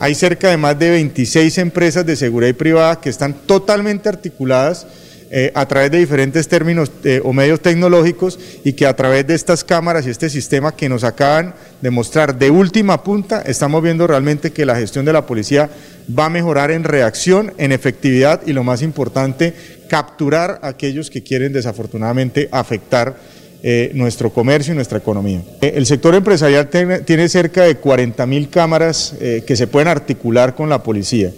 Hay 0.00 0.16
cerca 0.16 0.50
de 0.50 0.56
más 0.56 0.76
de 0.76 0.90
26 0.90 1.58
empresas 1.58 2.04
de 2.04 2.16
seguridad 2.16 2.52
privada 2.56 3.00
que 3.00 3.08
están 3.08 3.32
totalmente 3.32 4.08
articuladas 4.08 4.84
eh, 5.32 5.52
a 5.54 5.64
través 5.66 5.92
de 5.92 5.99
diferentes 5.99 6.49
términos 6.49 6.90
eh, 7.04 7.20
o 7.22 7.32
medios 7.32 7.60
tecnológicos 7.60 8.37
y 8.64 8.72
que 8.72 8.84
a 8.84 8.96
través 8.96 9.25
de 9.28 9.37
estas 9.37 9.62
cámaras 9.62 10.04
y 10.04 10.10
este 10.10 10.28
sistema 10.28 10.75
que 10.75 10.88
nos 10.88 11.04
acaban 11.04 11.54
de 11.80 11.90
mostrar 11.90 12.37
de 12.37 12.50
última 12.50 13.04
punta, 13.04 13.40
estamos 13.42 13.80
viendo 13.80 14.08
realmente 14.08 14.50
que 14.50 14.66
la 14.66 14.75
gestión 14.75 15.04
de 15.04 15.12
la 15.12 15.26
policía 15.26 15.70
va 16.18 16.25
a 16.25 16.30
mejorar 16.30 16.72
en 16.72 16.82
reacción, 16.82 17.52
en 17.58 17.70
efectividad 17.70 18.40
y 18.44 18.52
lo 18.52 18.64
más 18.64 18.82
importante, 18.82 19.54
capturar 19.88 20.58
a 20.62 20.68
aquellos 20.68 21.10
que 21.10 21.22
quieren 21.22 21.52
desafortunadamente 21.52 22.49
afectar 22.50 23.16
eh, 23.62 23.92
nuestro 23.94 24.32
comercio 24.32 24.72
y 24.72 24.76
nuestra 24.76 24.99
economía. 24.99 25.42
el 25.60 25.87
sector 25.87 26.16
empresarial 26.16 26.68
tiene, 26.70 27.28
cerca 27.28 27.62
de 27.62 27.76
40 27.76 28.26
mil 28.26 28.49
cámaras 28.49 29.14
que 29.20 29.54
se 29.54 29.68
pueden 29.68 29.87
articular 29.87 30.56
con 30.56 30.68
la 30.68 30.82
policía. 30.82 31.30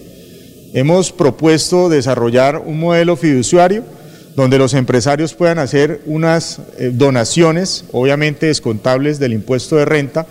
Hemos 0.74 1.12
propuesto 1.12 1.90
desarrollar 1.90 2.62
un 2.64 2.80
modelo 2.80 3.16
fiduciario 3.16 3.84
donde 4.34 4.56
los 4.56 4.72
empresarios 4.72 5.34
puedan 5.34 5.58
hacer 5.58 6.00
unas 6.06 6.60
eh, 6.78 6.90
donaciones, 6.94 7.84
obviamente 7.92 8.46
descontables 8.46 9.18
del 9.18 9.34
impuesto 9.34 9.76
de 9.76 9.84
renta, 9.84 10.26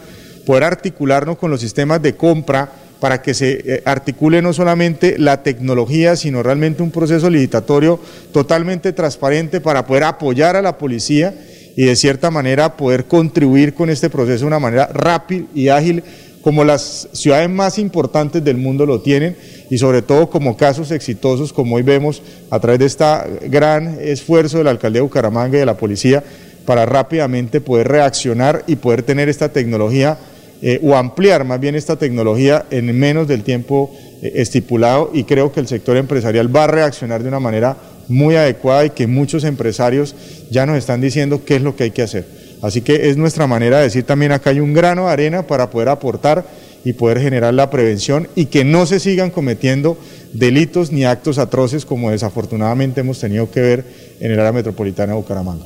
poder 0.48 0.64
articularnos 0.64 1.38
con 1.38 1.52
los 1.52 1.62
sistemas 1.62 2.02
de 2.02 2.16
compra 2.16 2.72
para 3.00 3.22
que 3.22 3.36
se 3.36 3.52
eh, 3.52 3.84
articule 3.86 4.42
no 4.42 4.52
solamente 4.52 5.20
la 5.20 5.44
tecnología, 5.44 6.16
sino 6.16 6.42
realmente 6.42 6.82
un 6.82 6.90
proceso 6.90 7.30
licitatorio 7.30 8.00
totalmente 8.32 8.94
transparente 8.94 9.62
para 9.62 9.86
poder 9.86 10.06
apoyar 10.06 10.56
a 10.56 10.64
la 10.64 10.80
policía 10.80 11.36
y 11.78 11.86
de 11.86 11.96
cierta 11.96 12.32
manera 12.32 12.78
poder 12.78 13.06
contribuir 13.06 13.76
con 13.76 13.92
este 13.92 14.10
proceso 14.10 14.46
de 14.46 14.48
una 14.48 14.60
manera 14.60 14.88
rápida 14.88 15.46
y 15.54 15.68
ágil 15.68 16.04
como 16.42 16.64
las 16.64 17.08
ciudades 17.14 17.50
más 17.50 17.78
importantes 17.78 18.44
del 18.44 18.58
mundo 18.58 18.86
lo 18.86 19.02
tienen 19.02 19.36
y 19.70 19.78
sobre 19.78 20.02
todo 20.02 20.30
como 20.30 20.58
casos 20.58 20.92
exitosos 20.92 21.54
como 21.54 21.76
hoy 21.76 21.84
vemos 21.84 22.22
a 22.50 22.60
través 22.60 22.80
de 22.80 22.86
este 22.86 23.06
gran 23.50 23.98
esfuerzo 24.02 24.58
de 24.58 24.64
la 24.64 24.72
alcaldía 24.72 25.00
de 25.00 25.04
Bucaramanga 25.04 25.58
y 25.58 25.60
de 25.60 25.66
la 25.66 25.78
policía 25.78 26.24
para 26.66 26.86
rápidamente 26.86 27.62
poder 27.62 27.88
reaccionar 27.88 28.64
y 28.68 28.76
poder 28.76 29.04
tener 29.04 29.30
esta 29.30 29.50
tecnología 29.50 30.18
eh, 30.62 30.80
o 30.84 30.96
ampliar 30.96 31.44
más 31.44 31.60
bien 31.60 31.76
esta 31.76 31.96
tecnología 31.96 32.66
en 32.70 32.98
menos 32.98 33.28
del 33.28 33.44
tiempo 33.44 33.92
eh, 34.22 34.34
estipulado 34.36 35.10
y 35.14 35.24
creo 35.24 35.52
que 35.52 35.60
el 35.60 35.68
sector 35.68 35.98
empresarial 35.98 36.56
va 36.56 36.66
a 36.66 36.68
reaccionar 36.68 37.24
de 37.24 37.30
una 37.30 37.40
manera 37.40 37.78
muy 38.08 38.36
adecuada 38.36 38.86
y 38.86 38.90
que 38.92 39.08
muchos 39.08 39.44
empresarios 39.44 40.16
ya 40.52 40.66
nos 40.66 40.78
están 40.78 41.02
diciendo 41.02 41.44
qué 41.46 41.56
es 41.56 41.62
lo 41.62 41.76
que 41.76 41.86
hay 41.86 41.92
que 41.92 42.04
hacer. 42.04 42.41
Así 42.62 42.82
que 42.82 43.10
es 43.10 43.18
nuestra 43.18 43.48
manera 43.48 43.78
de 43.78 43.84
decir 43.84 44.04
también 44.04 44.32
acá 44.32 44.52
hay 44.52 44.60
un 44.60 44.74
grano 44.74 45.08
de 45.08 45.14
arena 45.14 45.44
para 45.44 45.70
poder 45.70 45.90
aportar 45.90 46.44
y 46.84 46.94
poder 46.94 47.20
generar 47.20 47.54
la 47.54 47.70
prevención 47.70 48.28
y 48.36 48.48
que 48.48 48.64
no 48.64 48.86
se 48.86 49.00
sigan 49.00 49.30
cometiendo 49.30 49.98
delitos 50.34 50.92
ni 50.92 51.06
actos 51.06 51.38
atroces 51.38 51.86
como 51.86 52.12
desafortunadamente 52.12 53.02
hemos 53.02 53.20
tenido 53.20 53.52
que 53.52 53.62
ver 53.62 53.84
en 54.20 54.32
el 54.32 54.40
área 54.40 54.52
metropolitana 54.52 55.14
de 55.14 55.20
Bucaramanga. 55.20 55.66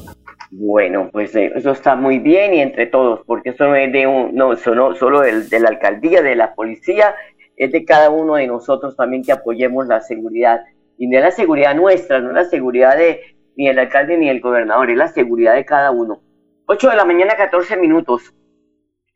Bueno, 0.52 1.10
pues 1.12 1.36
eh, 1.36 1.52
eso 1.56 1.72
está 1.72 1.96
muy 1.96 2.20
bien 2.20 2.54
y 2.54 2.62
entre 2.62 2.88
todos, 2.88 3.22
porque 3.26 3.50
eso 3.50 3.66
no 3.68 3.76
es 3.76 3.92
de 3.92 4.08
un, 4.08 4.36
no, 4.36 4.56
solo 4.56 5.22
de 5.22 5.60
la 5.60 5.70
alcaldía, 5.70 6.22
de 6.22 6.36
la 6.36 6.54
policía, 6.54 7.16
es 7.58 7.72
de 7.72 7.84
cada 7.84 8.10
uno 8.10 8.36
de 8.36 8.48
nosotros 8.48 8.96
también 8.96 9.24
que 9.24 9.32
apoyemos 9.32 9.88
la 9.88 10.02
seguridad. 10.02 10.62
Y 10.98 11.08
no 11.08 11.18
es 11.18 11.24
la 11.24 11.32
seguridad 11.32 11.76
nuestra, 11.76 12.20
no 12.20 12.30
es 12.30 12.36
la 12.36 12.46
seguridad 12.46 12.98
de 12.98 13.20
ni 13.58 13.68
el 13.68 13.80
alcalde 13.80 14.18
ni 14.18 14.30
el 14.30 14.40
gobernador, 14.40 14.90
es 14.90 14.98
la 14.98 15.08
seguridad 15.10 15.56
de 15.56 15.66
cada 15.66 15.92
uno. 15.92 16.22
8 16.68 16.90
de 16.90 16.96
la 16.96 17.06
mañana, 17.06 17.36
14 17.36 17.78
minutos. 17.78 18.34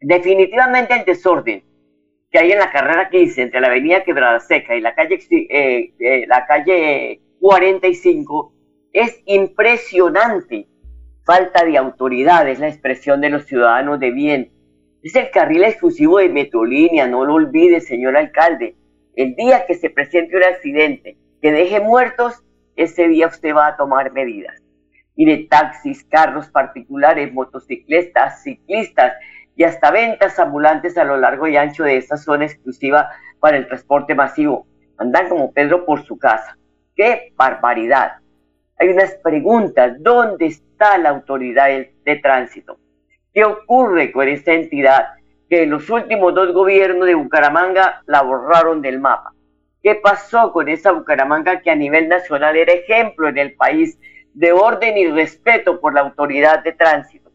Definitivamente 0.01 0.93
el 0.93 1.05
desorden 1.05 1.63
que 2.31 2.37
hay 2.37 2.51
en 2.51 2.59
la 2.59 2.71
carrera 2.71 3.09
15 3.09 3.41
entre 3.41 3.59
la 3.59 3.67
avenida 3.67 4.03
Quebrada 4.03 4.39
Seca 4.39 4.75
y 4.75 4.81
la 4.81 4.93
calle, 4.93 5.19
eh, 5.31 5.93
eh, 5.99 6.27
la 6.27 6.45
calle 6.45 7.21
45 7.39 8.53
es 8.93 9.21
impresionante. 9.25 10.67
falta 11.25 11.63
de 11.63 11.77
autoridad 11.77 12.47
es 12.49 12.59
la 12.59 12.69
expresión 12.69 13.21
de 13.21 13.29
los 13.29 13.45
ciudadanos 13.45 13.99
de 13.99 14.09
bien. 14.09 14.51
Es 15.03 15.15
el 15.15 15.29
carril 15.29 15.63
exclusivo 15.63 16.17
de 16.17 16.29
Metrolínea, 16.29 17.07
no 17.07 17.23
lo 17.23 17.35
olvide, 17.35 17.81
señor 17.81 18.17
alcalde. 18.17 18.75
El 19.15 19.35
día 19.35 19.65
que 19.67 19.75
se 19.75 19.91
presente 19.91 20.37
un 20.37 20.43
accidente 20.43 21.17
que 21.39 21.51
deje 21.51 21.79
muertos, 21.81 22.43
ese 22.75 23.07
día 23.07 23.27
usted 23.27 23.53
va 23.53 23.67
a 23.67 23.77
tomar 23.77 24.11
medidas. 24.11 24.59
Mire, 25.19 25.47
taxis, 25.49 26.05
carros 26.05 26.47
particulares, 26.47 27.33
motociclistas, 27.33 28.41
ciclistas 28.41 29.15
y 29.53 29.65
hasta 29.65 29.91
ventas 29.91 30.39
ambulantes 30.39 30.97
a 30.97 31.03
lo 31.03 31.17
largo 31.17 31.45
y 31.45 31.57
ancho 31.57 31.83
de 31.83 31.97
esta 31.97 32.15
zona 32.15 32.45
exclusiva 32.45 33.09
para 33.41 33.57
el 33.57 33.67
transporte 33.67 34.15
masivo. 34.15 34.65
Andan 34.97 35.27
como 35.27 35.51
Pedro 35.51 35.85
por 35.85 36.05
su 36.05 36.17
casa. 36.17 36.57
¡Qué 36.95 37.33
barbaridad! 37.35 38.13
Hay 38.77 38.87
unas 38.87 39.13
preguntas. 39.21 39.97
¿Dónde 39.99 40.45
está 40.45 40.97
la 40.97 41.09
autoridad 41.09 41.67
de, 41.67 42.15
tránsito? 42.23 42.79
¿Qué 43.33 43.43
ocurre 43.43 44.13
con 44.13 44.29
esta 44.29 44.53
entidad 44.53 45.05
que 45.49 45.63
en 45.63 45.71
los 45.71 45.89
últimos 45.89 46.33
dos 46.33 46.53
gobiernos 46.53 47.05
de 47.05 47.15
Bucaramanga 47.15 48.03
la 48.05 48.21
borraron 48.21 48.81
del 48.81 49.01
mapa? 49.01 49.33
¿Qué 49.83 49.95
pasó 49.95 50.53
con 50.53 50.69
esa 50.69 50.93
Bucaramanga 50.93 51.59
que 51.59 51.71
a 51.71 51.75
nivel 51.75 52.07
nacional 52.07 52.55
era 52.55 52.71
ejemplo 52.71 53.27
en 53.27 53.37
el 53.37 53.53
país 53.55 53.99
de 54.33 54.51
orden 54.51 54.97
y 54.97 55.07
respeto 55.07 55.79
por 55.79 55.93
la 55.93 56.01
autoridad 56.01 56.63
de 56.63 56.73
tránsito? 56.73 57.31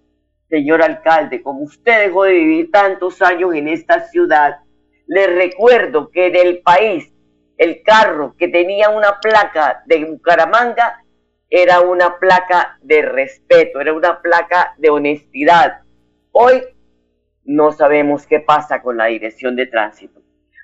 Señor 0.49 0.83
alcalde, 0.83 1.43
como 1.43 1.61
usted 1.61 2.07
dejó 2.07 2.25
de 2.25 2.35
vivir 2.35 2.71
tantos 2.71 3.21
años 3.23 3.55
en 3.55 3.69
esta 3.69 4.01
ciudad, 4.09 4.59
le 5.07 5.27
recuerdo 5.27 6.11
que 6.11 6.27
en 6.27 6.37
el 6.37 6.59
país 6.61 7.13
el 7.57 7.83
carro 7.83 8.35
que 8.39 8.49
tenía 8.49 8.91
una 8.91 9.21
placa 9.21 9.83
de 9.87 10.05
Bucaramanga 10.05 11.03
era 11.51 11.81
una 11.81 12.19
placa 12.19 12.79
de 12.83 13.03
respeto, 13.03 13.81
era 13.81 13.93
una 13.93 14.21
placa 14.21 14.75
de 14.79 14.91
honestidad. 14.91 15.83
Hoy 16.33 16.65
no 17.45 17.73
sabemos 17.73 18.27
qué 18.27 18.41
pasa 18.41 18.83
con 18.83 18.97
la 18.97 19.07
dirección 19.07 19.55
de 19.55 19.67
tránsito. 19.67 20.21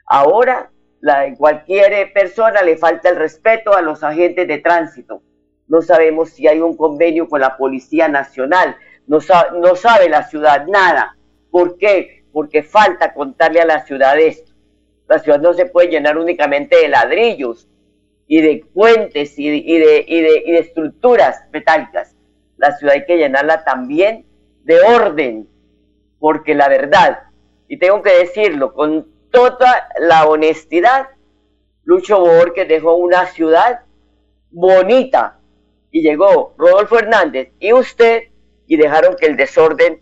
Ahora 0.06 0.70
la, 1.00 1.32
cualquier 1.36 2.12
persona 2.12 2.62
le 2.62 2.76
falta 2.76 3.08
el 3.08 3.16
respeto 3.16 3.74
a 3.74 3.82
los 3.82 4.02
agentes 4.02 4.48
de 4.48 4.58
tránsito. 4.58 5.22
No 5.70 5.82
sabemos 5.82 6.30
si 6.30 6.48
hay 6.48 6.60
un 6.60 6.76
convenio 6.76 7.28
con 7.28 7.40
la 7.40 7.56
Policía 7.56 8.08
Nacional. 8.08 8.76
No, 9.06 9.20
sabe 9.20 10.08
la 10.08 10.24
ciudad 10.24 10.66
nada. 10.66 11.16
¿Por 11.48 11.78
qué? 11.78 12.24
Porque 12.32 12.64
falta 12.64 13.14
contarle 13.14 13.60
a 13.60 13.64
la 13.64 13.86
ciudad 13.86 14.18
esto. 14.18 14.52
La 15.08 15.20
ciudad 15.20 15.40
no 15.40 15.54
se 15.54 15.66
puede 15.66 15.88
llenar 15.88 16.18
únicamente 16.18 16.76
de 16.76 16.88
ladrillos 16.88 17.68
y 18.26 18.40
de 18.40 18.64
puentes 18.74 19.38
y 19.38 19.48
de, 19.48 20.04
de, 20.08 20.58
estructuras 20.58 21.44
metálicas. 21.52 22.16
La 22.56 22.76
ciudad 22.76 22.96
hay 22.96 23.04
que 23.04 23.18
llenarla 23.18 23.62
también 23.62 24.26
de 24.64 24.80
orden, 24.80 25.48
porque 26.18 26.56
la 26.56 26.68
verdad, 26.68 27.20
y 27.68 27.78
tengo 27.78 28.02
que 28.02 28.18
decirlo 28.18 28.74
con 28.74 29.06
toda 29.30 29.88
la 30.00 30.26
honestidad, 30.26 31.10
Lucho 31.84 32.18
Borges 32.18 32.66
dejó 32.66 32.96
una 32.96 33.26
ciudad 33.26 33.82
bonita 34.50 35.39
y 35.90 36.02
llegó 36.02 36.54
Rodolfo 36.56 36.98
Hernández 36.98 37.52
y 37.58 37.72
usted 37.72 38.24
y 38.66 38.76
dejaron 38.76 39.16
que 39.16 39.26
el 39.26 39.36
desorden 39.36 40.00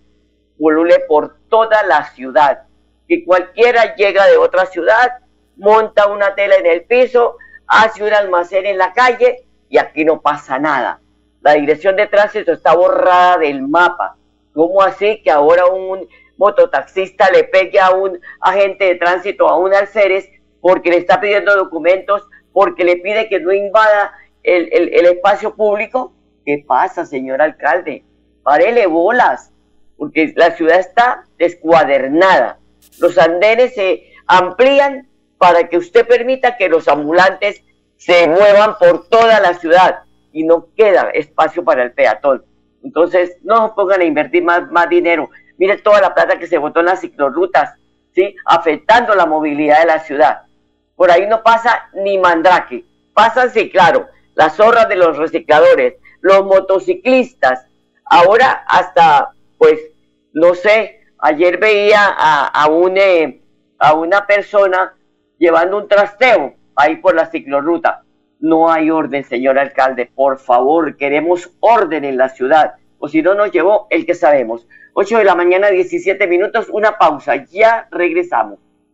pulule 0.59 1.00
por 1.09 1.37
toda 1.49 1.83
la 1.85 2.04
ciudad 2.11 2.68
que 3.09 3.25
cualquiera 3.25 3.97
llega 3.97 4.26
de 4.26 4.37
otra 4.37 4.66
ciudad, 4.66 5.18
monta 5.57 6.07
una 6.07 6.35
tela 6.35 6.57
en 6.57 6.66
el 6.66 6.85
piso, 6.85 7.38
hace 7.66 8.04
un 8.04 8.12
almacén 8.12 8.66
en 8.66 8.78
la 8.78 8.92
calle 8.92 9.47
y 9.68 9.78
aquí 9.78 10.04
no 10.04 10.21
pasa 10.21 10.59
nada. 10.59 11.00
La 11.40 11.54
dirección 11.54 11.97
de 11.97 12.07
tránsito 12.07 12.52
está 12.52 12.75
borrada 12.75 13.38
del 13.38 13.62
mapa. 13.62 14.16
¿Cómo 14.52 14.83
así 14.83 15.23
que 15.23 15.30
ahora 15.30 15.66
un 15.66 16.07
mototaxista 16.37 17.30
le 17.30 17.45
pegue 17.45 17.80
a 17.80 17.90
un 17.90 18.21
agente 18.40 18.85
de 18.85 18.95
tránsito, 18.97 19.49
a 19.49 19.57
un 19.57 19.75
alceres, 19.75 20.28
porque 20.61 20.90
le 20.90 20.99
está 20.99 21.21
pidiendo 21.21 21.57
documentos, 21.57 22.23
porque 22.52 22.85
le 22.85 22.97
pide 22.97 23.28
que 23.28 23.40
no 23.40 23.52
invada 23.52 24.12
el, 24.57 25.07
espacio 25.07 25.55
público? 25.55 26.12
¿Qué 26.45 26.64
pasa, 26.67 27.05
señor 27.05 27.43
alcalde? 27.43 28.05
Párele 28.43 28.87
bolas, 28.87 29.52
porque 29.97 30.32
la 30.37 30.52
ciudad 30.52 30.80
está 30.80 31.25
descuadernada 31.39 32.58
los 32.99 33.17
andenes 33.19 33.75
se 33.75 34.13
amplían 34.26 35.08
para 35.39 35.69
que 35.69 35.78
usted 35.78 36.06
permita 36.06 36.56
que 36.56 36.69
los 36.69 36.89
ambulantes 36.89 37.63
se 37.97 38.26
muevan 38.26 38.76
por 38.78 39.08
toda 39.08 39.41
la 39.41 39.54
ciudad 39.54 40.00
y 40.32 40.45
no 40.45 40.69
queda 40.76 41.11
espacio 41.11 41.65
para 41.65 41.82
el 41.82 41.93
peatón. 41.93 42.45
Entonces, 42.82 43.37
no 43.43 43.75
pongan 43.75 44.00
a 44.00 44.04
invertir 44.04 44.43
más, 44.43 44.89
dinero. 44.89 45.30
Mire 45.56 45.78
toda 45.78 46.00
la 46.00 46.15
plata 46.15 46.39
que 46.39 46.47
se 46.47 46.58
botó 46.58 46.80
en 46.80 46.87
las 46.87 47.00
ciclorrutas, 47.00 47.75
¿sí? 48.15 48.34
Afectando 48.45 49.15
la 49.15 49.26
movilidad 49.26 49.80
de 49.80 49.87
la 49.87 50.00
ciudad. 50.00 50.43
Por 50.95 51.11
ahí 51.11 51.26
no 51.26 51.43
pasa 51.43 51.89
ni 51.95 52.19
mandrake. 52.19 52.84
Pasan, 53.15 53.50
sí, 53.50 53.71
claro, 53.71 54.06
las 54.38 54.56
zorras 54.56 54.88
de 54.88 54.96
los 54.96 55.18
recicladores, 55.18 55.96
los 56.22 56.46
motociclistas. 56.46 57.66
Ahora 58.06 58.64
hasta, 58.66 59.32
pues, 59.58 59.78
no 60.32 60.54
sé, 60.54 60.98
Ayer 61.20 61.58
veía 61.58 62.14
a, 62.16 62.64
a, 62.64 62.68
eh, 62.96 63.40
a 63.78 63.94
una 63.94 64.24
persona 64.24 64.94
llevando 65.36 65.76
un 65.78 65.88
trasteo 65.88 66.54
ahí 66.76 66.96
por 66.96 67.14
la 67.16 67.26
ciclorruta. 67.26 68.04
No 68.38 68.70
hay 68.70 68.90
orden, 68.90 69.24
señor 69.24 69.58
alcalde. 69.58 70.08
Por 70.14 70.38
favor, 70.38 70.96
queremos 70.96 71.50
orden 71.58 72.04
en 72.04 72.16
la 72.16 72.28
ciudad. 72.28 72.74
O 73.00 73.08
si 73.08 73.20
no, 73.20 73.34
nos 73.34 73.50
llevó 73.50 73.88
el 73.90 74.06
que 74.06 74.14
sabemos. 74.14 74.68
8 74.92 75.18
de 75.18 75.24
la 75.24 75.34
mañana, 75.34 75.70
17 75.70 76.24
minutos, 76.28 76.68
una 76.70 76.98
pausa. 76.98 77.44
Ya 77.50 77.88
regresamos. 77.90 78.60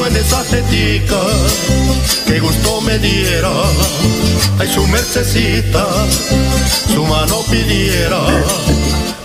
En 0.00 0.16
esa 0.16 0.42
jetica, 0.44 1.20
que 2.26 2.40
gusto 2.40 2.80
me 2.80 2.98
diera, 2.98 3.50
ay 4.58 4.66
su 4.66 4.86
mercecita, 4.88 5.86
su 6.92 7.04
mano 7.04 7.36
pidiera 7.50 8.18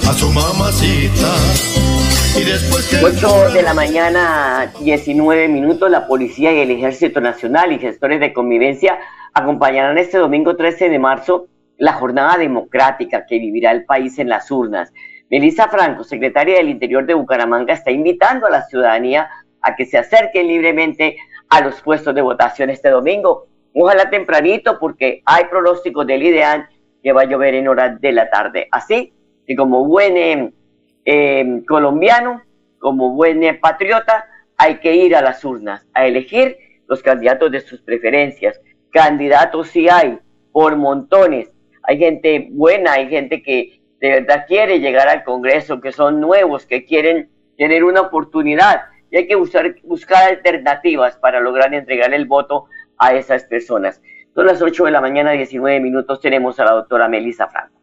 a 0.08 0.14
su 0.14 0.30
mamacita. 0.30 1.34
Y 2.40 2.44
después 2.44 2.88
que 2.88 3.04
8 3.04 3.52
de 3.54 3.64
la 3.64 3.74
mañana, 3.74 4.72
19 4.82 5.48
minutos, 5.48 5.90
la 5.90 6.06
policía 6.06 6.54
y 6.54 6.60
el 6.60 6.72
Ejército 6.72 7.22
Nacional 7.22 7.72
y 7.72 7.80
gestores 7.80 8.20
de 8.20 8.34
convivencia 8.34 9.00
acompañarán 9.34 9.98
este 9.98 10.18
domingo 10.18 10.56
13 10.56 10.90
de 10.90 11.00
marzo 11.00 11.48
la 11.78 11.94
jornada 11.94 12.38
democrática 12.38 13.26
que 13.26 13.40
vivirá 13.40 13.72
el 13.72 13.86
país 13.86 14.20
en 14.20 14.30
las 14.30 14.52
urnas. 14.52 14.92
Melissa 15.30 15.68
Franco, 15.70 16.04
secretaria 16.04 16.58
del 16.58 16.70
Interior 16.70 17.06
de 17.06 17.14
Bucaramanga, 17.14 17.74
está 17.74 17.92
invitando 17.92 18.48
a 18.48 18.50
la 18.50 18.64
ciudadanía 18.64 19.30
a 19.62 19.76
que 19.76 19.86
se 19.86 19.98
acerquen 19.98 20.48
libremente 20.48 21.18
a 21.50 21.62
los 21.62 21.82
puestos 21.82 22.14
de 22.14 22.22
votación 22.22 22.70
este 22.70 22.90
domingo. 22.90 23.48
Ojalá 23.74 24.10
tempranito 24.10 24.80
porque 24.80 25.22
hay 25.26 25.46
pronósticos 25.46 26.06
del 26.08 26.24
IDEAN 26.24 26.68
que 27.04 27.12
va 27.12 27.22
a 27.22 27.26
llover 27.26 27.56
en 27.56 27.68
horas 27.68 28.00
de 28.02 28.12
la 28.12 28.30
tarde. 28.30 28.68
Así 28.72 29.14
que 29.46 29.56
como 29.56 29.86
buen 29.86 30.18
em, 30.18 30.52
em, 31.06 31.64
colombiano, 31.64 32.42
como 32.80 33.14
buen 33.14 33.44
eh, 33.44 33.54
patriota, 33.54 34.26
hay 34.58 34.78
que 34.80 34.96
ir 34.96 35.16
a 35.16 35.22
las 35.22 35.44
urnas 35.46 35.86
a 35.94 36.06
elegir 36.06 36.58
los 36.88 37.02
candidatos 37.02 37.52
de 37.52 37.62
sus 37.62 37.82
preferencias. 37.82 38.60
Candidatos 38.92 39.70
sí 39.70 39.88
hay, 39.90 40.20
por 40.52 40.76
montones. 40.76 41.52
Hay 41.84 41.98
gente 41.98 42.48
buena, 42.52 42.94
hay 42.94 43.10
gente 43.10 43.42
que 43.42 43.80
de 44.00 44.10
verdad 44.10 44.46
quiere 44.48 44.80
llegar 44.80 45.08
al 45.08 45.24
Congreso, 45.24 45.80
que 45.80 45.92
son 45.92 46.20
nuevos, 46.20 46.66
que 46.66 46.86
quieren 46.86 47.30
tener 47.58 47.84
una 47.84 48.02
oportunidad. 48.02 48.82
Hay 49.18 49.28
que 49.28 49.36
buscar, 49.36 49.76
buscar 49.84 50.30
alternativas 50.30 51.18
para 51.18 51.40
lograr 51.40 51.74
entregar 51.74 52.14
el 52.14 52.26
voto 52.26 52.66
a 52.98 53.16
esas 53.16 53.46
personas. 53.46 54.02
Son 54.36 54.46
las 54.46 54.62
8 54.62 54.86
de 54.86 54.92
la 54.92 55.02
mañana, 55.02 55.32
19 55.32 55.80
minutos, 55.80 56.22
tenemos 56.22 56.60
a 56.60 56.66
la 56.66 56.72
doctora 56.74 57.08
Melissa 57.08 57.48
Franco. 57.48 57.77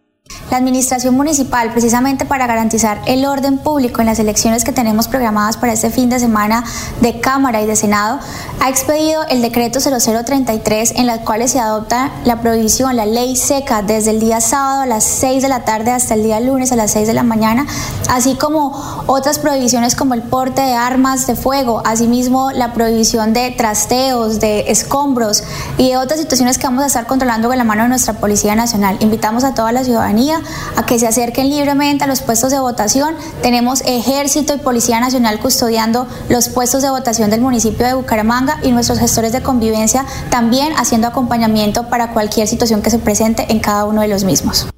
La 0.51 0.59
Administración 0.59 1.15
Municipal, 1.15 1.73
precisamente 1.73 2.25
para 2.25 2.47
garantizar 2.47 3.01
el 3.07 3.25
orden 3.25 3.59
público 3.59 4.01
en 4.01 4.07
las 4.07 4.19
elecciones 4.19 4.65
que 4.65 4.73
tenemos 4.73 5.09
programadas 5.09 5.57
para 5.57 5.73
este 5.73 5.91
fin 5.91 6.11
de 6.11 6.19
semana 6.19 6.65
de 7.01 7.21
Cámara 7.21 7.63
y 7.63 7.67
de 7.67 7.77
Senado, 7.77 8.21
ha 8.61 8.69
expedido 8.69 9.23
el 9.29 9.43
decreto 9.43 9.81
0033 9.81 10.93
en 10.97 11.09
el 11.09 11.21
cual 11.21 11.49
se 11.49 11.59
adopta 11.59 12.13
la 12.25 12.41
prohibición, 12.41 12.95
la 12.97 13.07
ley 13.07 13.37
seca 13.37 13.83
desde 13.83 14.11
el 14.11 14.21
día 14.21 14.41
sábado 14.41 14.83
a 14.83 14.87
las 14.87 15.05
6 15.05 15.43
de 15.43 15.49
la 15.49 15.65
tarde 15.65 15.91
hasta 15.91 16.15
el 16.15 16.23
día 16.23 16.41
lunes 16.41 16.73
a 16.73 16.77
las 16.77 16.93
6 16.93 17.09
de 17.09 17.15
la 17.15 17.23
mañana, 17.23 17.67
así 18.09 18.37
como 18.37 19.05
otras 19.07 19.39
prohibiciones 19.39 19.97
como 19.97 20.15
el 20.15 20.23
porte 20.23 20.63
de 20.63 20.75
armas 20.75 21.27
de 21.27 21.37
fuego, 21.37 21.83
asimismo 21.85 22.53
la 22.53 22.73
prohibición 22.73 23.33
de 23.33 23.51
trasteos, 23.51 24.41
de 24.41 24.71
escombros 24.71 25.43
y 25.79 25.91
de 25.91 25.97
otras 25.97 26.21
situaciones 26.21 26.59
que 26.59 26.67
vamos 26.67 26.85
a 26.85 26.87
estar 26.87 27.07
controlando 27.07 27.49
con 27.49 27.59
la 27.59 27.65
mano 27.65 27.83
de 27.83 27.89
nuestra 27.89 28.15
Policía 28.15 28.55
Nacional. 28.55 28.97
Invitamos 29.01 29.45
a 29.45 29.55
toda 29.55 29.73
la 29.73 29.85
ciudadanía 29.85 30.34
a 30.77 30.87
que 30.87 30.99
se 30.99 31.07
acerquen 31.07 31.49
libremente 31.49 32.05
a 32.05 32.07
los 32.07 32.23
puestos 32.23 32.51
de 32.51 32.61
votación. 32.61 33.15
Tenemos 33.43 33.83
ejército 33.87 34.55
y 34.55 34.59
Policía 34.59 35.01
Nacional 35.01 35.39
custodiando 35.39 36.07
los 36.29 36.49
puestos 36.49 36.83
de 36.83 36.91
votación 36.91 37.31
del 37.31 37.41
municipio 37.41 37.87
de 37.87 37.95
Bucaramanga 37.95 38.59
y 38.63 38.73
nuestros 38.73 38.99
gestores 38.99 39.33
de 39.33 39.43
convivencia 39.43 40.05
también 40.31 40.73
haciendo 40.77 41.09
acompañamiento 41.09 41.89
para 41.89 42.13
cualquier 42.13 42.47
situación 42.47 42.83
que 42.83 42.91
se 42.91 42.99
presente 42.99 43.47
en 43.49 43.61
cada 43.61 43.85
uno 43.85 44.03
de 44.03 44.09
los 44.09 44.25
mismos. 44.25 44.69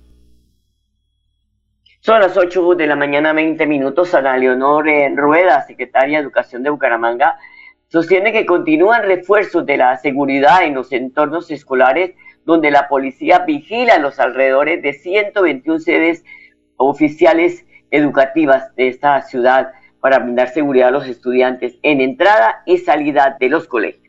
Son 2.00 2.20
las 2.20 2.36
8 2.36 2.76
de 2.76 2.86
la 2.86 2.94
mañana, 2.94 3.32
20 3.32 3.66
minutos. 3.66 4.14
Ana 4.14 4.36
Leonor 4.36 4.86
Rueda, 5.16 5.66
secretaria 5.66 6.18
de 6.18 6.22
Educación 6.22 6.62
de 6.62 6.70
Bucaramanga, 6.70 7.36
sostiene 7.88 8.30
que 8.32 8.46
continúan 8.46 9.02
refuerzos 9.02 9.66
de 9.66 9.76
la 9.76 9.96
seguridad 9.96 10.62
en 10.62 10.74
los 10.74 10.92
entornos 10.92 11.50
escolares 11.50 12.12
donde 12.46 12.70
la 12.70 12.88
policía 12.88 13.40
vigila 13.40 13.98
los 13.98 14.18
alrededores 14.18 14.80
de 14.80 14.94
121 14.94 15.80
sedes 15.80 16.24
oficiales 16.76 17.64
educativas 17.90 18.74
de 18.76 18.88
esta 18.88 19.20
ciudad 19.22 19.72
para 20.00 20.20
brindar 20.20 20.54
seguridad 20.54 20.88
a 20.88 20.92
los 20.92 21.08
estudiantes 21.08 21.74
en 21.82 22.00
entrada 22.00 22.62
y 22.64 22.78
salida 22.78 23.36
de 23.38 23.48
los 23.48 23.66
colegios. 23.66 24.04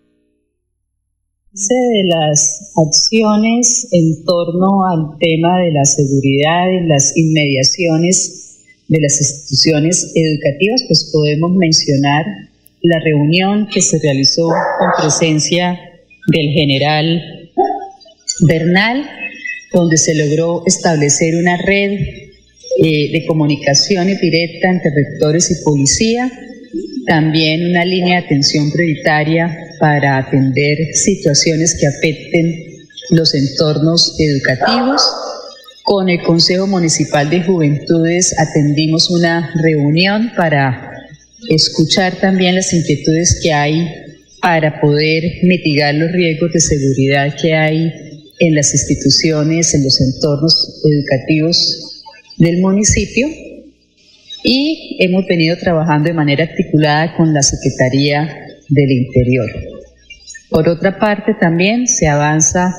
De 1.51 2.03
las 2.05 2.71
acciones 2.77 3.87
en 3.91 4.23
torno 4.23 4.85
al 4.85 5.17
tema 5.17 5.59
de 5.59 5.71
la 5.71 5.85
seguridad 5.85 6.69
en 6.69 6.87
las 6.87 7.17
inmediaciones 7.17 8.63
de 8.87 8.99
las 9.01 9.19
instituciones 9.19 10.13
educativas, 10.13 10.83
pues 10.87 11.09
podemos 11.11 11.51
mencionar 11.51 12.25
la 12.81 12.99
reunión 13.03 13.67
que 13.73 13.81
se 13.81 13.97
realizó 13.99 14.47
con 14.47 14.89
presencia 15.01 15.79
del 16.27 16.49
general 16.51 17.36
Bernal, 18.41 19.09
donde 19.71 19.97
se 19.97 20.15
logró 20.15 20.63
establecer 20.65 21.35
una 21.35 21.57
red 21.57 21.91
eh, 22.79 23.11
de 23.11 23.25
comunicaciones 23.27 24.21
directa 24.21 24.69
entre 24.69 24.91
rectores 24.91 25.49
y 25.51 25.63
policía, 25.63 26.31
también 27.05 27.69
una 27.69 27.83
línea 27.85 28.19
de 28.19 28.25
atención 28.25 28.71
prioritaria 28.71 29.55
para 29.79 30.17
atender 30.17 30.77
situaciones 30.93 31.75
que 31.79 31.87
afecten 31.87 32.77
los 33.11 33.33
entornos 33.33 34.15
educativos. 34.19 35.01
Con 35.83 36.09
el 36.09 36.21
Consejo 36.21 36.67
Municipal 36.67 37.29
de 37.29 37.43
Juventudes 37.43 38.37
atendimos 38.37 39.09
una 39.09 39.53
reunión 39.55 40.31
para 40.35 40.91
escuchar 41.49 42.19
también 42.19 42.55
las 42.55 42.73
inquietudes 42.73 43.39
que 43.41 43.53
hay 43.53 43.87
para 44.41 44.79
poder 44.81 45.23
mitigar 45.43 45.95
los 45.95 46.11
riesgos 46.11 46.51
de 46.51 46.59
seguridad 46.59 47.33
que 47.41 47.53
hay 47.53 48.06
en 48.39 48.55
las 48.55 48.73
instituciones, 48.73 49.73
en 49.73 49.83
los 49.83 49.99
entornos 50.01 50.81
educativos 50.85 52.03
del 52.37 52.61
municipio. 52.61 53.27
Y 54.43 54.97
hemos 54.99 55.25
venido 55.25 55.57
trabajando 55.57 56.07
de 56.07 56.13
manera 56.13 56.43
articulada 56.43 57.15
con 57.17 57.33
la 57.33 57.41
Secretaría 57.41 58.29
del 58.69 58.91
Interior. 58.91 59.49
Por 60.49 60.69
otra 60.69 60.99
parte, 60.99 61.33
también 61.39 61.87
se 61.87 62.07
avanza 62.07 62.73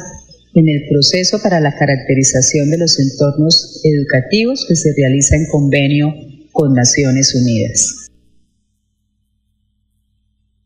en 0.55 0.69
el 0.69 0.89
proceso 0.89 1.41
para 1.43 1.61
la 1.61 1.75
caracterización 1.75 2.71
de 2.71 2.79
los 2.79 2.99
entornos 2.99 3.81
educativos 3.85 4.65
que 4.67 4.77
se 4.77 4.93
realiza 4.97 5.37
en 5.37 5.47
convenio 5.47 6.15
con 6.53 6.73
Naciones 6.73 7.35
Unidas. 7.35 8.08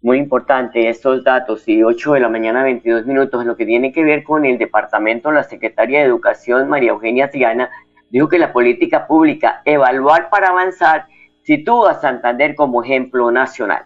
Muy 0.02 0.18
importante 0.18 0.88
estos 0.88 1.22
datos 1.22 1.68
y 1.68 1.84
8 1.84 2.14
de 2.14 2.20
la 2.20 2.28
mañana 2.28 2.64
22 2.64 3.06
minutos 3.06 3.40
en 3.40 3.46
lo 3.46 3.56
que 3.56 3.64
tiene 3.64 3.92
que 3.92 4.02
ver 4.02 4.24
con 4.24 4.44
el 4.44 4.58
departamento, 4.58 5.30
la 5.30 5.44
Secretaría 5.44 6.00
de 6.00 6.06
Educación, 6.06 6.68
María 6.68 6.90
Eugenia 6.90 7.30
Triana, 7.30 7.70
dijo 8.10 8.28
que 8.28 8.40
la 8.40 8.52
política 8.52 9.06
pública, 9.06 9.62
evaluar 9.64 10.28
para 10.28 10.48
avanzar, 10.48 11.06
sitúa 11.44 11.92
a 11.92 12.00
Santander 12.00 12.56
como 12.56 12.82
ejemplo 12.82 13.30
nacional. 13.30 13.84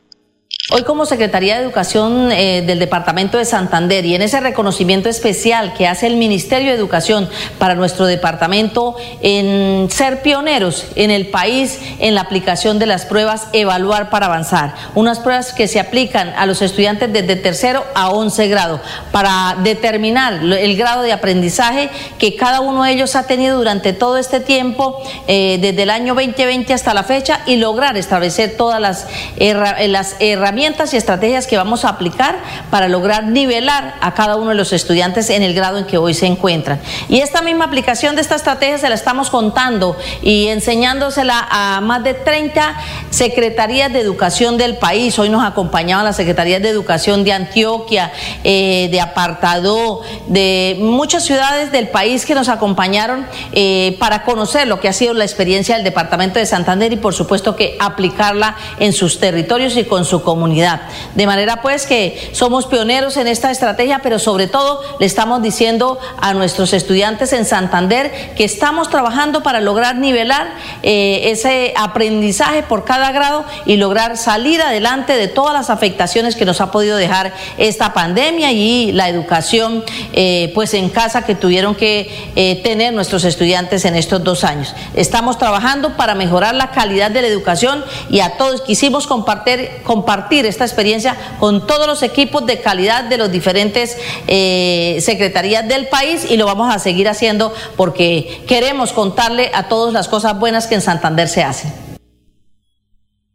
Hoy 0.72 0.82
como 0.82 1.06
Secretaría 1.06 1.54
de 1.54 1.62
Educación 1.62 2.32
eh, 2.32 2.60
del 2.66 2.80
Departamento 2.80 3.38
de 3.38 3.44
Santander 3.44 4.04
y 4.04 4.16
en 4.16 4.22
ese 4.22 4.40
reconocimiento 4.40 5.08
especial 5.08 5.72
que 5.74 5.86
hace 5.86 6.08
el 6.08 6.16
Ministerio 6.16 6.72
de 6.72 6.76
Educación 6.76 7.30
para 7.60 7.76
nuestro 7.76 8.04
departamento 8.04 8.96
en 9.22 9.88
ser 9.92 10.22
pioneros 10.22 10.86
en 10.96 11.12
el 11.12 11.28
país 11.28 11.78
en 12.00 12.16
la 12.16 12.22
aplicación 12.22 12.80
de 12.80 12.86
las 12.86 13.06
pruebas 13.06 13.46
Evaluar 13.52 14.10
para 14.10 14.26
Avanzar, 14.26 14.74
unas 14.96 15.20
pruebas 15.20 15.52
que 15.52 15.68
se 15.68 15.78
aplican 15.78 16.30
a 16.36 16.46
los 16.46 16.60
estudiantes 16.60 17.12
desde 17.12 17.36
tercero 17.36 17.84
a 17.94 18.10
once 18.10 18.48
grado 18.48 18.80
para 19.12 19.56
determinar 19.62 20.42
el 20.42 20.76
grado 20.76 21.02
de 21.02 21.12
aprendizaje 21.12 21.90
que 22.18 22.34
cada 22.34 22.60
uno 22.60 22.82
de 22.82 22.90
ellos 22.90 23.14
ha 23.14 23.28
tenido 23.28 23.56
durante 23.56 23.92
todo 23.92 24.18
este 24.18 24.40
tiempo, 24.40 25.00
eh, 25.28 25.58
desde 25.60 25.84
el 25.84 25.90
año 25.90 26.16
2020 26.16 26.74
hasta 26.74 26.92
la 26.92 27.04
fecha 27.04 27.42
y 27.46 27.54
lograr 27.54 27.96
establecer 27.96 28.56
todas 28.56 28.80
las, 28.80 29.06
las 29.38 30.16
herramientas 30.18 30.55
herramientas 30.56 30.94
y 30.94 30.96
estrategias 30.96 31.46
que 31.46 31.58
vamos 31.58 31.84
a 31.84 31.90
aplicar 31.90 32.38
para 32.70 32.88
lograr 32.88 33.24
nivelar 33.24 33.96
a 34.00 34.14
cada 34.14 34.36
uno 34.36 34.48
de 34.48 34.54
los 34.54 34.72
estudiantes 34.72 35.28
en 35.28 35.42
el 35.42 35.52
grado 35.52 35.76
en 35.76 35.84
que 35.84 35.98
hoy 35.98 36.14
se 36.14 36.24
encuentran. 36.24 36.80
Y 37.10 37.20
esta 37.20 37.42
misma 37.42 37.66
aplicación 37.66 38.16
de 38.16 38.22
esta 38.22 38.36
estrategia 38.36 38.78
se 38.78 38.88
la 38.88 38.94
estamos 38.94 39.28
contando 39.28 39.98
y 40.22 40.46
enseñándosela 40.46 41.46
a 41.50 41.82
más 41.82 42.02
de 42.04 42.14
30 42.14 42.74
secretarías 43.10 43.92
de 43.92 44.00
educación 44.00 44.56
del 44.56 44.78
país. 44.78 45.18
Hoy 45.18 45.28
nos 45.28 45.44
acompañaban 45.44 46.06
las 46.06 46.16
secretarías 46.16 46.62
de 46.62 46.70
educación 46.70 47.22
de 47.22 47.34
Antioquia, 47.34 48.10
eh, 48.42 48.88
de 48.90 49.00
Apartado, 49.02 50.00
de 50.26 50.78
muchas 50.80 51.22
ciudades 51.22 51.70
del 51.70 51.88
país 51.88 52.24
que 52.24 52.34
nos 52.34 52.48
acompañaron 52.48 53.26
eh, 53.52 53.94
para 54.00 54.22
conocer 54.22 54.68
lo 54.68 54.80
que 54.80 54.88
ha 54.88 54.94
sido 54.94 55.12
la 55.12 55.24
experiencia 55.24 55.74
del 55.74 55.84
departamento 55.84 56.38
de 56.38 56.46
Santander 56.46 56.94
y 56.94 56.96
por 56.96 57.12
supuesto 57.12 57.56
que 57.56 57.76
aplicarla 57.78 58.56
en 58.78 58.94
sus 58.94 59.20
territorios 59.20 59.76
y 59.76 59.84
con 59.84 60.06
su 60.06 60.22
comunidad 60.22 60.45
de 60.54 61.26
manera 61.26 61.62
pues 61.62 61.86
que 61.86 62.30
somos 62.32 62.66
pioneros 62.66 63.16
en 63.16 63.26
esta 63.26 63.50
estrategia, 63.50 64.00
pero 64.02 64.18
sobre 64.18 64.46
todo 64.46 64.82
le 65.00 65.06
estamos 65.06 65.42
diciendo 65.42 65.98
a 66.20 66.34
nuestros 66.34 66.72
estudiantes 66.72 67.32
en 67.32 67.44
Santander 67.44 68.34
que 68.36 68.44
estamos 68.44 68.90
trabajando 68.90 69.42
para 69.42 69.60
lograr 69.60 69.96
nivelar 69.96 70.48
eh, 70.82 71.30
ese 71.30 71.72
aprendizaje 71.76 72.62
por 72.62 72.84
cada 72.84 73.12
grado 73.12 73.44
y 73.64 73.76
lograr 73.76 74.16
salir 74.16 74.60
adelante 74.60 75.14
de 75.14 75.28
todas 75.28 75.54
las 75.54 75.70
afectaciones 75.70 76.36
que 76.36 76.44
nos 76.44 76.60
ha 76.60 76.70
podido 76.70 76.96
dejar 76.96 77.32
esta 77.58 77.92
pandemia 77.92 78.52
y 78.52 78.92
la 78.92 79.08
educación 79.08 79.84
eh, 80.12 80.52
pues 80.54 80.74
en 80.74 80.90
casa 80.90 81.22
que 81.22 81.34
tuvieron 81.34 81.74
que 81.74 82.30
eh, 82.36 82.60
tener 82.62 82.92
nuestros 82.92 83.24
estudiantes 83.24 83.84
en 83.84 83.96
estos 83.96 84.22
dos 84.22 84.44
años. 84.44 84.74
Estamos 84.94 85.38
trabajando 85.38 85.96
para 85.96 86.14
mejorar 86.14 86.54
la 86.54 86.70
calidad 86.70 87.10
de 87.10 87.22
la 87.22 87.28
educación 87.28 87.84
y 88.10 88.20
a 88.20 88.36
todos 88.36 88.62
quisimos 88.62 89.06
compartir, 89.06 89.70
compartir 89.82 90.35
esta 90.44 90.64
experiencia 90.64 91.16
con 91.38 91.66
todos 91.66 91.86
los 91.86 92.02
equipos 92.02 92.44
de 92.44 92.60
calidad 92.60 93.04
de 93.04 93.16
los 93.16 93.30
diferentes 93.30 93.96
eh, 94.26 94.98
secretarías 95.00 95.66
del 95.66 95.86
país 95.86 96.30
y 96.30 96.36
lo 96.36 96.44
vamos 96.44 96.74
a 96.74 96.78
seguir 96.78 97.08
haciendo 97.08 97.54
porque 97.76 98.42
queremos 98.46 98.92
contarle 98.92 99.50
a 99.54 99.68
todos 99.68 99.94
las 99.94 100.08
cosas 100.08 100.38
buenas 100.38 100.66
que 100.66 100.74
en 100.74 100.80
Santander 100.80 101.28
se 101.28 101.44
hacen. 101.44 101.72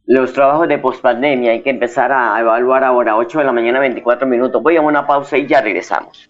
Los 0.06 0.34
trabajos 0.34 0.68
de 0.68 0.78
pospandemia 0.78 1.52
hay 1.52 1.62
que 1.62 1.70
empezar 1.70 2.12
a 2.12 2.38
evaluar 2.40 2.84
ahora, 2.84 3.16
8 3.16 3.40
de 3.40 3.46
la 3.46 3.54
mañana, 3.54 3.80
24 3.80 4.28
minutos. 4.28 4.62
Voy 4.62 4.76
a 4.76 4.82
una 4.82 5.08
pausa 5.08 5.38
y 5.38 5.48
ya 5.48 5.62
regresamos. 5.62 6.30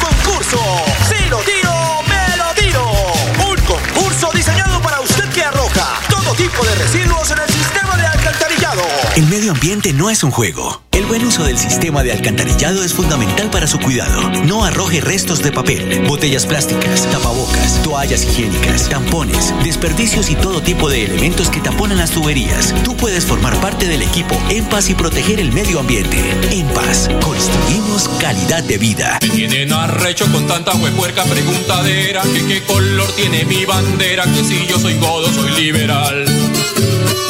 El 9.16 9.28
medio 9.28 9.52
ambiente 9.52 9.92
no 9.92 10.10
es 10.10 10.24
un 10.24 10.32
juego. 10.32 10.82
El 10.90 11.04
buen 11.06 11.24
uso 11.24 11.44
del 11.44 11.56
sistema 11.56 12.02
de 12.02 12.10
alcantarillado 12.10 12.82
es 12.82 12.92
fundamental 12.92 13.48
para 13.48 13.68
su 13.68 13.78
cuidado. 13.78 14.28
No 14.44 14.64
arroje 14.64 15.00
restos 15.00 15.40
de 15.40 15.52
papel, 15.52 16.04
botellas 16.08 16.46
plásticas, 16.46 17.08
tapabocas, 17.12 17.80
toallas 17.84 18.24
higiénicas, 18.24 18.88
tampones, 18.88 19.54
desperdicios 19.62 20.30
y 20.30 20.34
todo 20.34 20.62
tipo 20.62 20.90
de 20.90 21.04
elementos 21.04 21.48
que 21.48 21.60
taponan 21.60 21.98
las 21.98 22.10
tuberías. 22.10 22.74
Tú 22.82 22.96
puedes 22.96 23.24
formar 23.24 23.54
parte 23.60 23.86
del 23.86 24.02
equipo 24.02 24.36
En 24.50 24.64
Paz 24.64 24.90
y 24.90 24.94
proteger 24.94 25.38
el 25.38 25.52
medio 25.52 25.78
ambiente. 25.78 26.18
En 26.50 26.66
Paz, 26.70 27.08
construimos 27.22 28.08
calidad 28.18 28.64
de 28.64 28.78
vida. 28.78 29.20
Me 29.22 29.30
tienen 29.30 29.72
arrecho 29.72 30.26
con 30.32 30.48
tanta 30.48 30.74
huepuerca 30.74 31.22
preguntadera 31.22 32.22
que 32.22 32.46
qué 32.46 32.62
color 32.64 33.12
tiene 33.14 33.44
mi 33.44 33.64
bandera, 33.64 34.24
que 34.24 34.42
si 34.42 34.66
yo 34.66 34.76
soy 34.80 34.98
godo, 34.98 35.32
soy 35.32 35.52
liberal. 35.52 36.24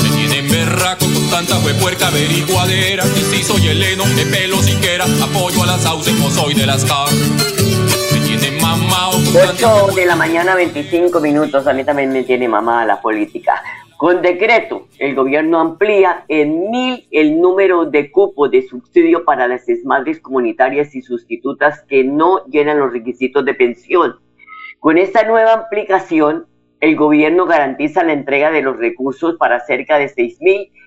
Me 0.02 0.08
tienen 0.16 0.50
berraco 0.50 1.13
tanta 1.34 1.58
huepuerca 1.66 2.06
averiguadera 2.06 3.02
que 3.02 3.18
si 3.18 3.42
soy 3.42 3.66
heleno, 3.66 4.04
de 4.04 4.24
pelo 4.24 4.58
siquiera, 4.58 5.04
apoyo 5.20 5.64
a 5.64 5.66
las 5.66 5.82
sauces, 5.82 6.14
no 6.20 6.30
soy 6.30 6.54
de 6.54 6.64
las 6.64 6.84
car. 6.84 7.08
Me 8.12 8.20
tienen 8.24 8.62
mamado 8.62 9.14
con 9.14 9.32
tanta 9.32 9.82
8 9.82 9.96
de 9.96 10.06
la 10.06 10.14
mañana, 10.14 10.54
25 10.54 11.18
minutos. 11.18 11.66
A 11.66 11.72
mí 11.72 11.82
también 11.82 12.12
me 12.12 12.22
tiene 12.22 12.46
mamá 12.46 12.86
la 12.86 13.00
política. 13.00 13.60
Con 13.96 14.22
decreto, 14.22 14.86
el 15.00 15.16
gobierno 15.16 15.58
amplía 15.58 16.24
en 16.28 16.70
mil 16.70 17.08
el 17.10 17.40
número 17.40 17.84
de 17.84 18.12
cupos 18.12 18.52
de 18.52 18.62
subsidio 18.68 19.24
para 19.24 19.48
las 19.48 19.64
madres 19.84 20.20
comunitarias 20.20 20.94
y 20.94 21.02
sustitutas 21.02 21.82
que 21.88 22.04
no 22.04 22.46
llenan 22.46 22.78
los 22.78 22.92
requisitos 22.92 23.44
de 23.44 23.54
pensión. 23.54 24.20
Con 24.78 24.98
esta 24.98 25.24
nueva 25.24 25.54
aplicación, 25.54 26.46
el 26.78 26.94
gobierno 26.94 27.46
garantiza 27.46 28.04
la 28.04 28.12
entrega 28.12 28.52
de 28.52 28.62
los 28.62 28.76
recursos 28.76 29.36
para 29.36 29.58
cerca 29.58 29.98
de 29.98 30.08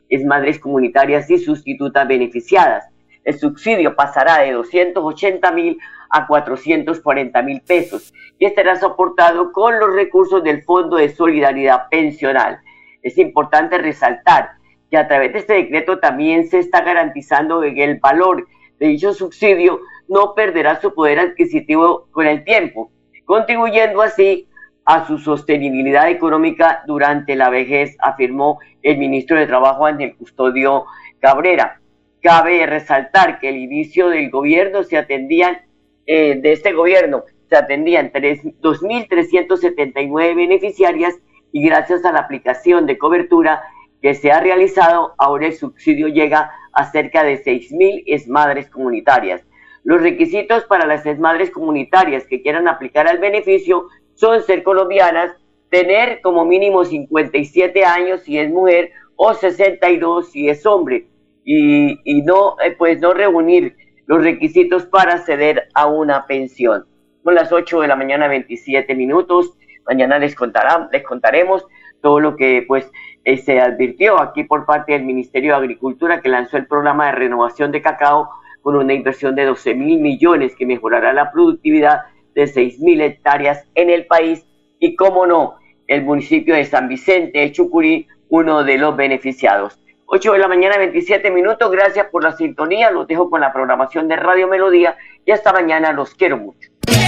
6.000 0.10 0.26
madres 0.26 0.60
comunitarias 0.60 1.30
y 1.30 1.38
sustitutas 1.38 2.08
beneficiadas. 2.08 2.86
El 3.24 3.38
subsidio 3.38 3.96
pasará 3.96 4.39
de 4.39 4.54
280 4.54 5.52
mil 5.52 5.78
a 6.10 6.28
440 6.28 7.41
mil 7.41 7.62
pesos 7.62 8.13
y 8.39 8.46
estará 8.46 8.78
soportado 8.78 9.52
con 9.52 9.80
los 9.80 9.93
recursos 9.93 10.43
del 10.43 10.63
Fondo 10.63 10.98
de 10.98 11.10
Solidaridad 11.10 11.89
Pensional. 11.89 12.60
Es 13.02 13.17
importante 13.17 13.78
resaltar 13.78 14.52
que 14.89 14.98
a 14.98 15.08
través 15.08 15.34
de 15.34 15.39
este 15.39 15.54
decreto 15.54 16.00
también 16.00 16.48
se 16.48 16.60
está 16.60 16.82
garantizando 16.82 17.62
que 17.62 17.84
el 17.84 18.00
valor 18.00 18.48
de 18.80 18.88
dicho 18.88 19.13
subsidio 19.13 19.82
no 20.08 20.34
perderá 20.34 20.80
su 20.80 20.93
poder 20.93 21.20
adquisitivo 21.20 22.08
con 22.12 22.28
el 22.28 22.43
tiempo, 22.43 22.91
contribuyendo 23.26 24.02
así 24.02 24.48
a 24.88 25.06
su 25.06 25.17
sostenibilidad 25.17 26.10
económica 26.10 26.82
durante 26.88 27.36
la 27.36 27.50
vejez, 27.50 27.97
afirmó 28.00 28.60
el 28.82 28.97
ministro 28.97 29.38
de 29.38 29.45
Trabajo 29.45 29.86
Ángel 29.86 30.15
Custodio 30.15 30.86
Cabrera. 31.19 31.82
Cabe 32.21 32.65
resaltar 32.65 33.39
que 33.41 33.50
el 33.50 33.58
inicio 33.58 34.08
del 34.08 34.30
gobierno 34.32 34.84
se 34.84 34.97
atendían, 34.97 35.58
eh, 36.06 36.39
de 36.41 36.54
este 36.54 36.71
gobierno, 36.71 37.23
se 37.50 37.58
atendían 37.58 38.12
tres- 38.13 38.41
2.379 38.62 40.34
beneficiarias 40.36 41.15
y 41.52 41.65
gracias 41.67 42.06
a 42.06 42.13
la 42.13 42.19
aplicación 42.19 42.86
de 42.86 42.97
cobertura 42.97 43.63
que 44.02 44.13
se 44.13 44.32
ha 44.32 44.39
realizado, 44.39 45.15
ahora 45.17 45.47
el 45.47 45.54
subsidio 45.54 46.08
llega 46.08 46.50
a 46.71 46.89
cerca 46.91 47.23
de 47.23 47.43
6.000 47.43 48.04
esmadres 48.06 48.69
comunitarias. 48.69 49.41
Los 49.84 50.02
requisitos 50.02 50.63
para 50.63 50.86
las 50.86 51.06
esmadres 51.06 51.52
comunitarias 51.52 52.26
que 52.26 52.41
quieran 52.41 52.69
aplicar 52.69 53.06
al 53.10 53.17
beneficio 53.17 53.88
son 54.18 54.42
ser 54.42 54.64
colombianas, 54.64 55.32
tener 55.70 56.22
como 56.22 56.44
mínimo 56.44 56.84
57 56.84 57.86
años 57.86 58.22
si 58.22 58.38
es 58.38 58.50
mujer 58.50 58.92
o 59.16 59.34
62 59.34 60.32
si 60.32 60.50
es 60.50 60.66
hombre 60.66 61.08
y, 61.44 62.00
y 62.04 62.22
no 62.24 62.56
eh, 62.64 62.76
pues 62.78 63.00
no 63.00 63.14
reunir 63.14 63.76
los 64.08 64.24
requisitos 64.24 64.86
para 64.86 65.14
acceder 65.14 65.68
a 65.74 65.86
una 65.86 66.26
pensión. 66.26 66.86
Son 67.24 67.36
las 67.36 67.52
8 67.52 67.82
de 67.82 67.88
la 67.88 67.96
mañana 67.96 68.28
27 68.28 68.96
minutos. 68.96 69.54
Mañana 69.86 70.18
les 70.18 70.34
contará, 70.34 70.90
les 70.92 71.04
contaremos 71.04 71.66
todo 72.02 72.20
lo 72.20 72.36
que 72.36 72.64
pues 72.68 72.90
eh, 73.24 73.38
se 73.38 73.60
advirtió 73.60 74.20
aquí 74.20 74.46
por 74.46 74.66
parte 74.66 74.94
del 74.94 75.04
Ministerio 75.04 75.52
de 75.52 75.58
Agricultura 75.58 76.22
que 76.22 76.30
lanzó 76.30 76.58
el 76.58 76.68
programa 76.68 77.08
de 77.08 77.12
renovación 77.14 77.72
de 77.72 77.82
cacao 77.82 78.30
con 78.62 78.76
una 78.76 78.94
inversión 78.94 79.36
de 79.36 79.46
12 79.46 79.76
mil 79.76 80.00
millones 80.00 80.56
que 80.56 80.66
mejorará 80.66 81.14
la 81.14 81.32
productividad 81.32 82.02
de 82.38 82.45
6 82.45 82.80
mil 82.82 83.02
hectáreas 83.02 83.65
en 83.73 83.89
el 83.89 84.06
país 84.06 84.45
y, 84.80 84.95
cómo 84.95 85.26
no, 85.26 85.56
el 85.88 86.04
municipio 86.04 86.54
de 86.54 86.65
San 86.65 86.88
Vicente 86.88 87.39
de 87.39 87.52
Chucurí, 87.52 88.06
uno 88.30 88.63
de 88.63 88.78
los 88.78 88.95
beneficiados. 88.95 89.80
8 90.06 90.34
de 90.34 90.38
la 90.38 90.47
mañana, 90.47 90.78
27 90.78 91.32
minutos. 91.32 91.71
Gracias 91.71 92.06
por 92.12 92.23
la 92.23 92.34
sintonía. 92.34 92.91
Los 92.91 93.08
dejo 93.08 93.32
con 93.32 93.41
la 93.41 93.52
programación 93.52 94.08
de 94.08 94.17
Radio 94.17 94.47
Melodía 94.47 94.95
y 95.26 95.32
hasta 95.32 95.52
mañana. 95.52 95.91
Los 95.91 96.13
quiero 96.13 96.38
mucho. 96.38 96.69
Hola 96.88 97.08